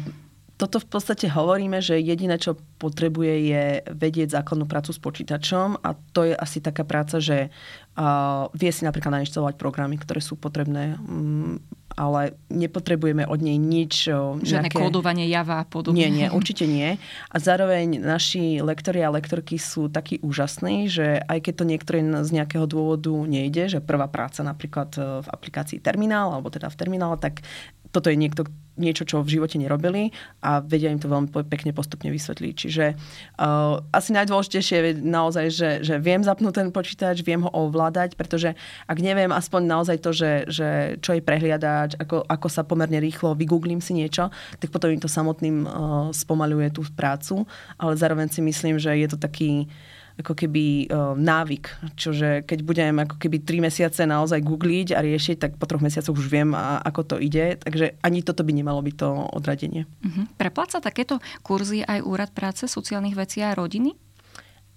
toto 0.55 0.79
v 0.79 0.87
podstate 0.87 1.27
hovoríme, 1.27 1.83
že 1.83 1.99
jediné, 1.99 2.38
čo 2.38 2.55
potrebuje, 2.85 3.33
je 3.49 3.64
vedieť 3.88 4.37
základnú 4.37 4.68
prácu 4.68 4.92
s 4.92 5.01
počítačom 5.01 5.81
a 5.81 5.97
to 6.12 6.29
je 6.29 6.37
asi 6.37 6.61
taká 6.61 6.85
práca, 6.85 7.16
že 7.16 7.49
uh, 7.97 8.53
vie 8.53 8.68
si 8.68 8.85
napríklad 8.85 9.25
nainštalovať 9.25 9.57
programy, 9.57 9.97
ktoré 9.97 10.20
sú 10.20 10.37
potrebné 10.37 11.01
um, 11.01 11.57
ale 11.94 12.35
nepotrebujeme 12.51 13.23
od 13.25 13.38
nej 13.38 13.55
nič. 13.55 14.11
Žiadne 14.11 14.70
nejaké... 14.70 14.79
kódovanie 14.83 15.31
Java 15.31 15.62
a 15.62 15.66
podobne. 15.66 16.03
Nie, 16.03 16.11
nie, 16.11 16.27
určite 16.27 16.66
nie. 16.66 16.99
A 17.31 17.37
zároveň 17.38 18.03
naši 18.03 18.59
lektori 18.59 18.99
a 19.07 19.14
lektorky 19.14 19.57
sú 19.62 19.87
takí 19.87 20.18
úžasní, 20.20 20.90
že 20.90 21.23
aj 21.23 21.38
keď 21.47 21.55
to 21.55 21.64
niektoré 21.64 21.99
z 22.03 22.31
nejakého 22.35 22.66
dôvodu 22.66 23.14
nejde, 23.14 23.70
že 23.70 23.79
prvá 23.79 24.11
práca 24.11 24.42
napríklad 24.42 24.90
e, 24.99 25.23
v 25.23 25.29
aplikácii 25.31 25.79
Terminál, 25.79 26.35
alebo 26.35 26.51
teda 26.51 26.66
v 26.66 26.79
Terminále, 26.79 27.16
tak 27.23 27.47
toto 27.94 28.11
je 28.11 28.18
niekto, 28.18 28.51
niečo, 28.75 29.07
čo 29.07 29.23
v 29.23 29.38
živote 29.38 29.55
nerobili 29.55 30.11
a 30.42 30.59
vedia 30.59 30.90
im 30.90 30.99
to 30.99 31.07
veľmi 31.07 31.31
pekne 31.47 31.70
postupne 31.70 32.11
vysvetliť. 32.11 32.55
Čiže 32.59 32.73
uh, 32.82 33.78
asi 33.94 34.10
najdôležitejšie 34.10 34.76
je 34.80 34.92
naozaj, 34.98 35.46
že, 35.54 35.70
že 35.87 35.94
viem 36.02 36.24
zapnúť 36.24 36.54
ten 36.58 36.68
počítač, 36.74 37.22
viem 37.22 37.44
ho 37.44 37.50
ovládať, 37.52 38.18
pretože 38.18 38.56
ak 38.90 38.98
neviem 38.98 39.30
aspoň 39.30 39.62
naozaj 39.62 39.96
to, 40.02 40.10
že, 40.10 40.32
že 40.50 40.68
čo 40.98 41.14
je 41.14 41.22
prehliadač, 41.22 41.94
ako, 42.00 42.26
ako 42.26 42.48
sa 42.50 42.66
pomerne 42.66 42.98
rýchlo 42.98 43.38
vygooglím 43.38 43.78
si 43.78 43.94
niečo, 43.94 44.34
tak 44.58 44.74
potom 44.74 44.90
im 44.90 44.98
to 44.98 45.10
samotným 45.10 45.64
uh, 45.64 45.70
spomaluje 46.10 46.74
tú 46.74 46.82
prácu, 46.98 47.46
ale 47.78 47.94
zároveň 47.94 48.32
si 48.32 48.40
myslím, 48.42 48.80
že 48.82 48.90
je 48.98 49.08
to 49.10 49.18
taký 49.20 49.70
ako 50.14 50.33
keby 50.38 50.87
uh, 50.87 51.18
návyk. 51.18 51.94
Čože 51.98 52.46
keď 52.46 52.59
budem 52.62 52.94
ako 53.03 53.18
keby 53.18 53.42
tri 53.42 53.59
mesiace 53.59 54.07
naozaj 54.07 54.42
googliť 54.46 54.94
a 54.94 55.03
riešiť, 55.03 55.37
tak 55.42 55.53
po 55.59 55.66
troch 55.66 55.83
mesiacoch 55.83 56.14
už 56.14 56.31
viem, 56.31 56.55
a, 56.55 56.79
ako 56.83 57.14
to 57.14 57.16
ide. 57.18 57.59
Takže 57.59 57.98
ani 57.98 58.22
toto 58.22 58.46
by 58.46 58.53
nemalo 58.55 58.79
byť 58.79 58.94
to 58.94 59.09
odradenie. 59.35 59.90
Uh-huh. 60.07 60.31
Prepláca 60.38 60.79
takéto 60.79 61.18
kurzy 61.42 61.83
aj 61.83 62.07
Úrad 62.07 62.31
práce, 62.31 62.70
sociálnych 62.70 63.18
vecí 63.18 63.42
a 63.42 63.55
rodiny? 63.59 63.98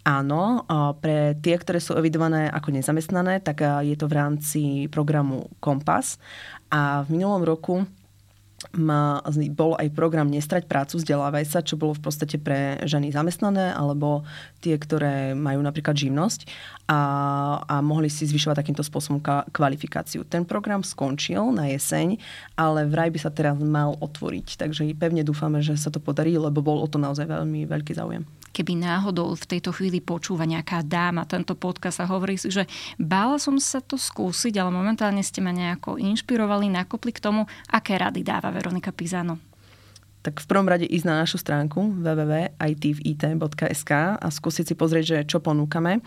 Áno, 0.08 0.64
pre 1.04 1.36
tie, 1.44 1.60
ktoré 1.60 1.84
sú 1.84 1.92
evidované 2.00 2.48
ako 2.48 2.72
nezamestnané, 2.72 3.44
tak 3.44 3.60
je 3.84 3.92
to 4.00 4.08
v 4.08 4.16
rámci 4.16 4.62
programu 4.88 5.52
Kompas. 5.60 6.16
A 6.72 7.04
v 7.04 7.20
minulom 7.20 7.44
roku 7.44 7.84
má, 8.74 9.22
bol 9.54 9.78
aj 9.78 9.94
program 9.94 10.26
Nestrať 10.26 10.66
prácu, 10.66 10.98
vzdelávaj 10.98 11.46
sa, 11.46 11.60
čo 11.62 11.78
bolo 11.78 11.94
v 11.94 12.10
podstate 12.10 12.42
pre 12.42 12.82
ženy 12.90 13.14
zamestnané 13.14 13.70
alebo 13.74 14.26
tie, 14.66 14.74
ktoré 14.74 15.38
majú 15.38 15.62
napríklad 15.62 15.94
živnosť 15.94 16.50
a, 16.90 17.02
a 17.62 17.76
mohli 17.86 18.10
si 18.10 18.26
zvyšovať 18.26 18.66
takýmto 18.66 18.82
spôsobom 18.82 19.22
kvalifikáciu. 19.54 20.26
Ten 20.26 20.42
program 20.42 20.82
skončil 20.82 21.54
na 21.54 21.70
jeseň, 21.70 22.18
ale 22.58 22.90
vraj 22.90 23.14
by 23.14 23.20
sa 23.22 23.30
teraz 23.30 23.62
mal 23.62 23.94
otvoriť, 24.02 24.58
takže 24.58 24.90
pevne 24.98 25.22
dúfame, 25.22 25.62
že 25.62 25.78
sa 25.78 25.94
to 25.94 26.02
podarí, 26.02 26.34
lebo 26.34 26.66
bol 26.66 26.82
o 26.82 26.88
to 26.90 26.98
naozaj 26.98 27.30
veľmi 27.30 27.70
veľký 27.70 27.94
záujem 27.94 28.26
keby 28.58 28.74
náhodou 28.74 29.38
v 29.38 29.46
tejto 29.46 29.70
chvíli 29.70 30.02
počúva 30.02 30.42
nejaká 30.50 30.82
dáma 30.82 31.30
tento 31.30 31.54
podcast 31.54 32.02
a 32.02 32.10
hovorí 32.10 32.42
si, 32.42 32.50
že 32.50 32.66
bála 32.98 33.38
som 33.38 33.54
sa 33.62 33.78
to 33.86 34.02
skúsiť, 34.02 34.58
ale 34.58 34.74
momentálne 34.74 35.22
ste 35.22 35.46
ma 35.46 35.54
nejako 35.54 36.02
inšpirovali, 36.02 36.66
nakopli 36.74 37.14
k 37.14 37.22
tomu, 37.22 37.46
aké 37.70 38.02
rady 38.02 38.26
dáva 38.26 38.47
Veronika 38.52 38.92
Pizano? 38.92 39.40
tak 40.28 40.44
v 40.44 40.50
prvom 40.52 40.68
rade 40.68 40.84
ísť 40.84 41.06
na 41.08 41.24
našu 41.24 41.40
stránku 41.40 42.04
www.itvit.sk 42.04 43.92
a 44.20 44.28
skúsiť 44.28 44.66
si 44.68 44.76
pozrieť, 44.76 45.06
že 45.08 45.18
čo 45.24 45.40
ponúkame. 45.40 46.04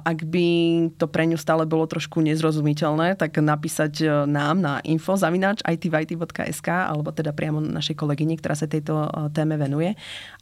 Ak 0.00 0.24
by 0.24 0.48
to 0.96 1.04
pre 1.12 1.28
ňu 1.28 1.36
stále 1.36 1.68
bolo 1.68 1.84
trošku 1.84 2.24
nezrozumiteľné, 2.24 3.20
tak 3.20 3.36
napísať 3.36 3.92
e, 4.00 4.06
nám 4.24 4.64
na 4.64 4.80
info 4.80 5.12
zavinač 5.12 5.60
itvit.sk 5.60 6.68
alebo 6.72 7.12
teda 7.12 7.36
priamo 7.36 7.60
našej 7.60 8.00
kolegyni, 8.00 8.40
ktorá 8.40 8.56
sa 8.56 8.64
tejto 8.64 8.96
e, 8.96 9.08
téme 9.36 9.60
venuje. 9.60 9.92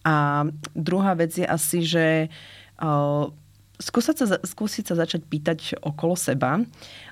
A 0.06 0.46
druhá 0.78 1.18
vec 1.18 1.34
je 1.34 1.42
asi, 1.42 1.82
že 1.82 2.06
e, 2.30 2.86
skúsiť 3.82 4.14
sa, 4.14 4.38
skúsiť 4.38 4.84
sa 4.86 4.94
začať 4.94 5.26
pýtať 5.26 5.82
okolo 5.82 6.14
seba, 6.14 6.62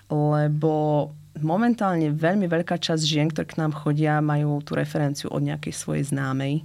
lebo 0.07 1.11
momentálne 1.43 2.15
veľmi 2.15 2.47
veľká 2.47 2.79
časť 2.79 3.03
žien, 3.03 3.27
ktoré 3.31 3.47
k 3.49 3.59
nám 3.59 3.75
chodia, 3.75 4.23
majú 4.23 4.63
tú 4.63 4.79
referenciu 4.79 5.33
od 5.35 5.43
nejakej 5.43 5.75
svojej 5.75 6.05
známej. 6.15 6.63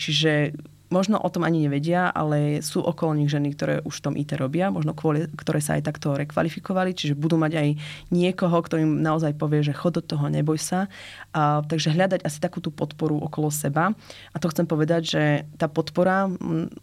Čiže 0.00 0.56
možno 0.92 1.16
o 1.16 1.28
tom 1.32 1.48
ani 1.48 1.64
nevedia, 1.64 2.12
ale 2.12 2.60
sú 2.60 2.84
okolo 2.84 3.16
nich 3.16 3.32
ženy, 3.32 3.56
ktoré 3.56 3.80
už 3.80 3.96
v 3.96 4.04
tom 4.04 4.14
IT 4.20 4.36
robia, 4.36 4.68
možno 4.68 4.92
kvôli, 4.92 5.24
ktoré 5.32 5.64
sa 5.64 5.80
aj 5.80 5.88
takto 5.88 6.12
rekvalifikovali, 6.12 6.92
čiže 6.92 7.16
budú 7.16 7.40
mať 7.40 7.52
aj 7.56 7.68
niekoho, 8.12 8.60
kto 8.60 8.76
im 8.76 9.00
naozaj 9.00 9.32
povie, 9.40 9.64
že 9.64 9.72
chod 9.72 9.96
do 9.96 10.04
toho, 10.04 10.28
neboj 10.28 10.60
sa. 10.60 10.92
A, 11.32 11.64
takže 11.64 11.96
hľadať 11.96 12.28
asi 12.28 12.38
takú 12.44 12.60
tú 12.60 12.68
podporu 12.68 13.16
okolo 13.24 13.48
seba. 13.48 13.96
A 14.32 14.36
to 14.36 14.52
chcem 14.52 14.68
povedať, 14.68 15.02
že 15.08 15.22
tá 15.56 15.72
podpora 15.72 16.28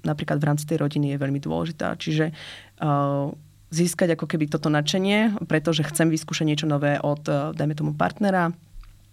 napríklad 0.02 0.42
v 0.42 0.48
rámci 0.50 0.66
tej 0.66 0.82
rodiny 0.82 1.14
je 1.14 1.22
veľmi 1.22 1.38
dôležitá. 1.38 1.94
Čiže 1.94 2.34
uh, 2.82 3.30
získať 3.70 4.18
ako 4.18 4.26
keby 4.26 4.50
toto 4.50 4.68
nadšenie, 4.70 5.46
pretože 5.46 5.86
chcem 5.86 6.10
vyskúšať 6.10 6.46
niečo 6.46 6.68
nové 6.70 6.98
od, 7.02 7.22
eh, 7.30 7.54
dajme 7.54 7.74
tomu, 7.78 7.92
partnera, 7.94 8.54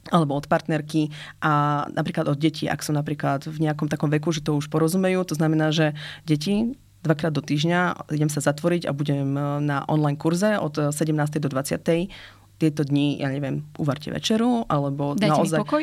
alebo 0.07 0.39
od 0.39 0.47
partnerky 0.47 1.11
a 1.43 1.85
napríklad 1.91 2.31
od 2.31 2.39
detí, 2.39 2.71
ak 2.71 2.79
sú 2.79 2.95
napríklad 2.95 3.43
v 3.51 3.59
nejakom 3.67 3.91
takom 3.91 4.07
veku, 4.07 4.31
že 4.31 4.39
to 4.39 4.55
už 4.55 4.71
porozumejú. 4.71 5.27
To 5.27 5.35
znamená, 5.35 5.75
že 5.75 5.99
deti 6.23 6.79
dvakrát 7.03 7.35
do 7.35 7.43
týždňa 7.43 8.11
idem 8.15 8.31
sa 8.31 8.39
zatvoriť 8.39 8.87
a 8.87 8.95
budem 8.95 9.35
eh, 9.35 9.43
na 9.63 9.83
online 9.87 10.19
kurze 10.19 10.59
od 10.59 10.95
17. 10.95 11.43
do 11.43 11.49
20 11.51 12.11
tieto 12.57 12.89
dni, 12.89 13.21
ja 13.21 13.29
neviem, 13.29 13.69
uvarte 13.77 14.09
večeru, 14.09 14.65
alebo 14.65 15.13
dajte 15.13 15.45
naozaj... 15.45 15.59
mi 15.61 15.65
pokoj? 15.69 15.83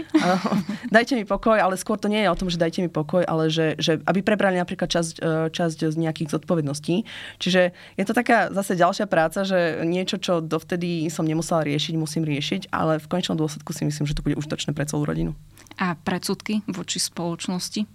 dajte 0.95 1.13
mi 1.13 1.25
pokoj, 1.29 1.57
ale 1.61 1.77
skôr 1.77 2.01
to 2.01 2.09
nie 2.09 2.25
je 2.25 2.29
o 2.33 2.37
tom, 2.37 2.49
že 2.49 2.57
dajte 2.57 2.81
mi 2.81 2.89
pokoj, 2.89 3.21
ale 3.21 3.53
že, 3.53 3.77
že 3.77 4.01
aby 4.09 4.25
prebrali 4.25 4.57
napríklad 4.57 4.89
časť, 4.89 5.15
e, 5.21 5.31
časť 5.53 5.93
z 5.93 5.95
nejakých 6.01 6.33
zodpovedností. 6.33 7.05
Čiže 7.37 7.61
je 7.77 8.05
to 8.09 8.17
taká 8.17 8.49
zase 8.49 8.73
ďalšia 8.73 9.05
práca, 9.05 9.45
že 9.45 9.85
niečo, 9.85 10.17
čo 10.17 10.41
dovtedy 10.41 11.13
som 11.13 11.29
nemusela 11.29 11.61
riešiť, 11.61 11.93
musím 11.93 12.25
riešiť, 12.25 12.73
ale 12.73 12.97
v 12.97 13.05
konečnom 13.05 13.37
dôsledku 13.37 13.69
si 13.69 13.85
myslím, 13.85 14.09
že 14.09 14.17
to 14.17 14.25
bude 14.25 14.33
užitočné 14.41 14.73
pre 14.73 14.89
celú 14.89 15.05
rodinu. 15.05 15.37
A 15.77 15.93
predsudky 15.93 16.65
voči 16.65 16.97
spoločnosti? 16.97 17.85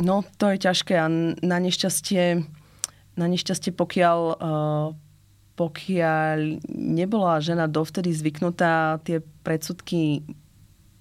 No, 0.00 0.24
to 0.40 0.50
je 0.50 0.58
ťažké 0.58 0.94
a 0.98 1.06
na 1.44 1.58
nešťastie, 1.60 2.42
na 3.14 3.26
nešťastie 3.28 3.70
pokiaľ 3.76 4.18
uh, 4.34 5.03
pokiaľ 5.54 6.66
nebola 6.74 7.38
žena 7.38 7.70
dovtedy 7.70 8.10
zvyknutá 8.10 8.98
tie 9.06 9.22
predsudky, 9.46 10.26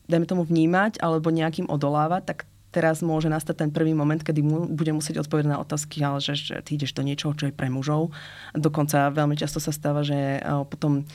dajme 0.05 0.29
tomu 0.29 0.43
vnímať, 0.45 1.01
alebo 1.01 1.33
nejakým 1.33 1.65
odolávať, 1.69 2.21
tak 2.29 2.39
teraz 2.73 3.05
môže 3.05 3.29
nastať 3.29 3.65
ten 3.65 3.69
prvý 3.69 3.93
moment, 3.93 4.17
kedy 4.17 4.41
mu 4.41 4.65
bude 4.65 4.89
musieť 4.93 5.21
odpovedať 5.21 5.49
na 5.53 5.61
otázky, 5.61 6.01
ale 6.01 6.17
že, 6.17 6.33
že 6.33 6.57
ty 6.65 6.73
ideš 6.77 6.97
do 6.97 7.05
niečoho, 7.05 7.37
čo 7.37 7.49
je 7.49 7.53
pre 7.53 7.69
mužov. 7.69 8.09
Dokonca 8.57 9.13
veľmi 9.13 9.37
často 9.37 9.61
sa 9.61 9.69
stáva, 9.69 10.01
že 10.01 10.41
potom 10.69 11.05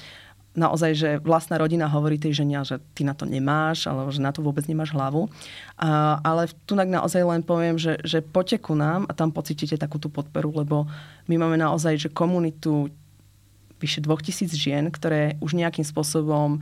naozaj, 0.55 0.91
že 0.95 1.11
vlastná 1.23 1.59
rodina 1.59 1.87
hovorí 1.91 2.19
tej 2.19 2.43
ženia, 2.43 2.67
že 2.67 2.83
ty 2.95 3.07
na 3.07 3.15
to 3.15 3.27
nemáš, 3.27 3.87
alebo 3.87 4.11
že 4.11 4.23
na 4.23 4.35
to 4.35 4.43
vôbec 4.43 4.67
nemáš 4.67 4.91
hlavu. 4.91 5.31
A, 5.79 6.19
ale 6.23 6.51
tu 6.67 6.75
naozaj 6.75 7.23
len 7.23 7.43
poviem, 7.47 7.79
že, 7.79 7.99
že 8.03 8.23
poďte 8.23 8.63
nám 8.75 9.07
a 9.07 9.13
tam 9.15 9.31
pocítite 9.31 9.79
takú 9.79 10.03
tú 10.03 10.11
podporu, 10.11 10.51
lebo 10.55 10.87
my 11.31 11.35
máme 11.39 11.59
naozaj, 11.59 12.07
že 12.07 12.09
komunitu 12.11 12.91
vyše 13.79 14.03
2000 14.03 14.55
žien, 14.55 14.85
ktoré 14.91 15.39
už 15.39 15.55
nejakým 15.55 15.87
spôsobom 15.87 16.61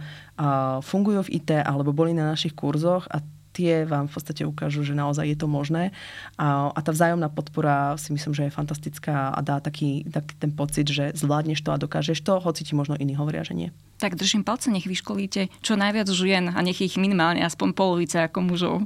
fungujú 0.85 1.27
v 1.27 1.41
IT 1.43 1.51
alebo 1.65 1.97
boli 1.97 2.13
na 2.13 2.33
našich 2.33 2.53
kurzoch 2.53 3.09
a 3.09 3.25
tie 3.57 3.89
vám 3.89 4.05
v 4.05 4.13
podstate 4.13 4.45
ukážu, 4.45 4.85
že 4.85 4.93
naozaj 4.93 5.33
je 5.33 5.39
to 5.41 5.49
možné. 5.49 5.97
A, 6.37 6.69
a 6.77 6.81
tá 6.85 6.93
vzájomná 6.93 7.33
podpora 7.33 7.97
si 7.97 8.13
myslím, 8.13 8.37
že 8.37 8.45
je 8.45 8.53
fantastická 8.53 9.33
a 9.33 9.41
dá 9.41 9.65
taký, 9.65 10.05
taký 10.13 10.37
ten 10.37 10.53
pocit, 10.53 10.85
že 10.93 11.17
zvládneš 11.17 11.65
to 11.65 11.73
a 11.73 11.81
dokážeš 11.81 12.21
to, 12.21 12.37
hoci 12.37 12.69
ti 12.69 12.77
možno 12.77 13.01
iní 13.01 13.17
hovoria, 13.17 13.41
že 13.41 13.57
nie. 13.57 13.69
Tak 13.97 14.21
držím 14.21 14.45
palce, 14.45 14.69
nech 14.69 14.85
vyškolíte 14.85 15.49
čo 15.65 15.81
najviac 15.81 16.13
žien 16.13 16.53
a 16.53 16.61
nech 16.61 16.85
ich 16.85 17.01
minimálne 17.01 17.41
aspoň 17.41 17.73
polovice 17.73 18.21
ako 18.21 18.45
mužov. 18.45 18.77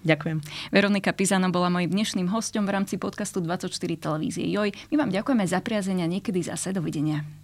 Ďakujem. 0.00 0.40
Veronika 0.72 1.12
Pizano 1.12 1.52
bola 1.52 1.68
mojim 1.68 1.92
dnešným 1.92 2.32
hostom 2.32 2.64
v 2.64 2.72
rámci 2.72 2.96
podcastu 2.96 3.44
24 3.44 3.68
televízie 4.00 4.48
JOJ. 4.48 4.72
My 4.88 5.04
vám 5.04 5.10
ďakujeme 5.12 5.44
za 5.44 5.60
priazenia 5.60 6.08
niekedy 6.08 6.40
zase. 6.40 6.72
Dovidenia. 6.72 7.39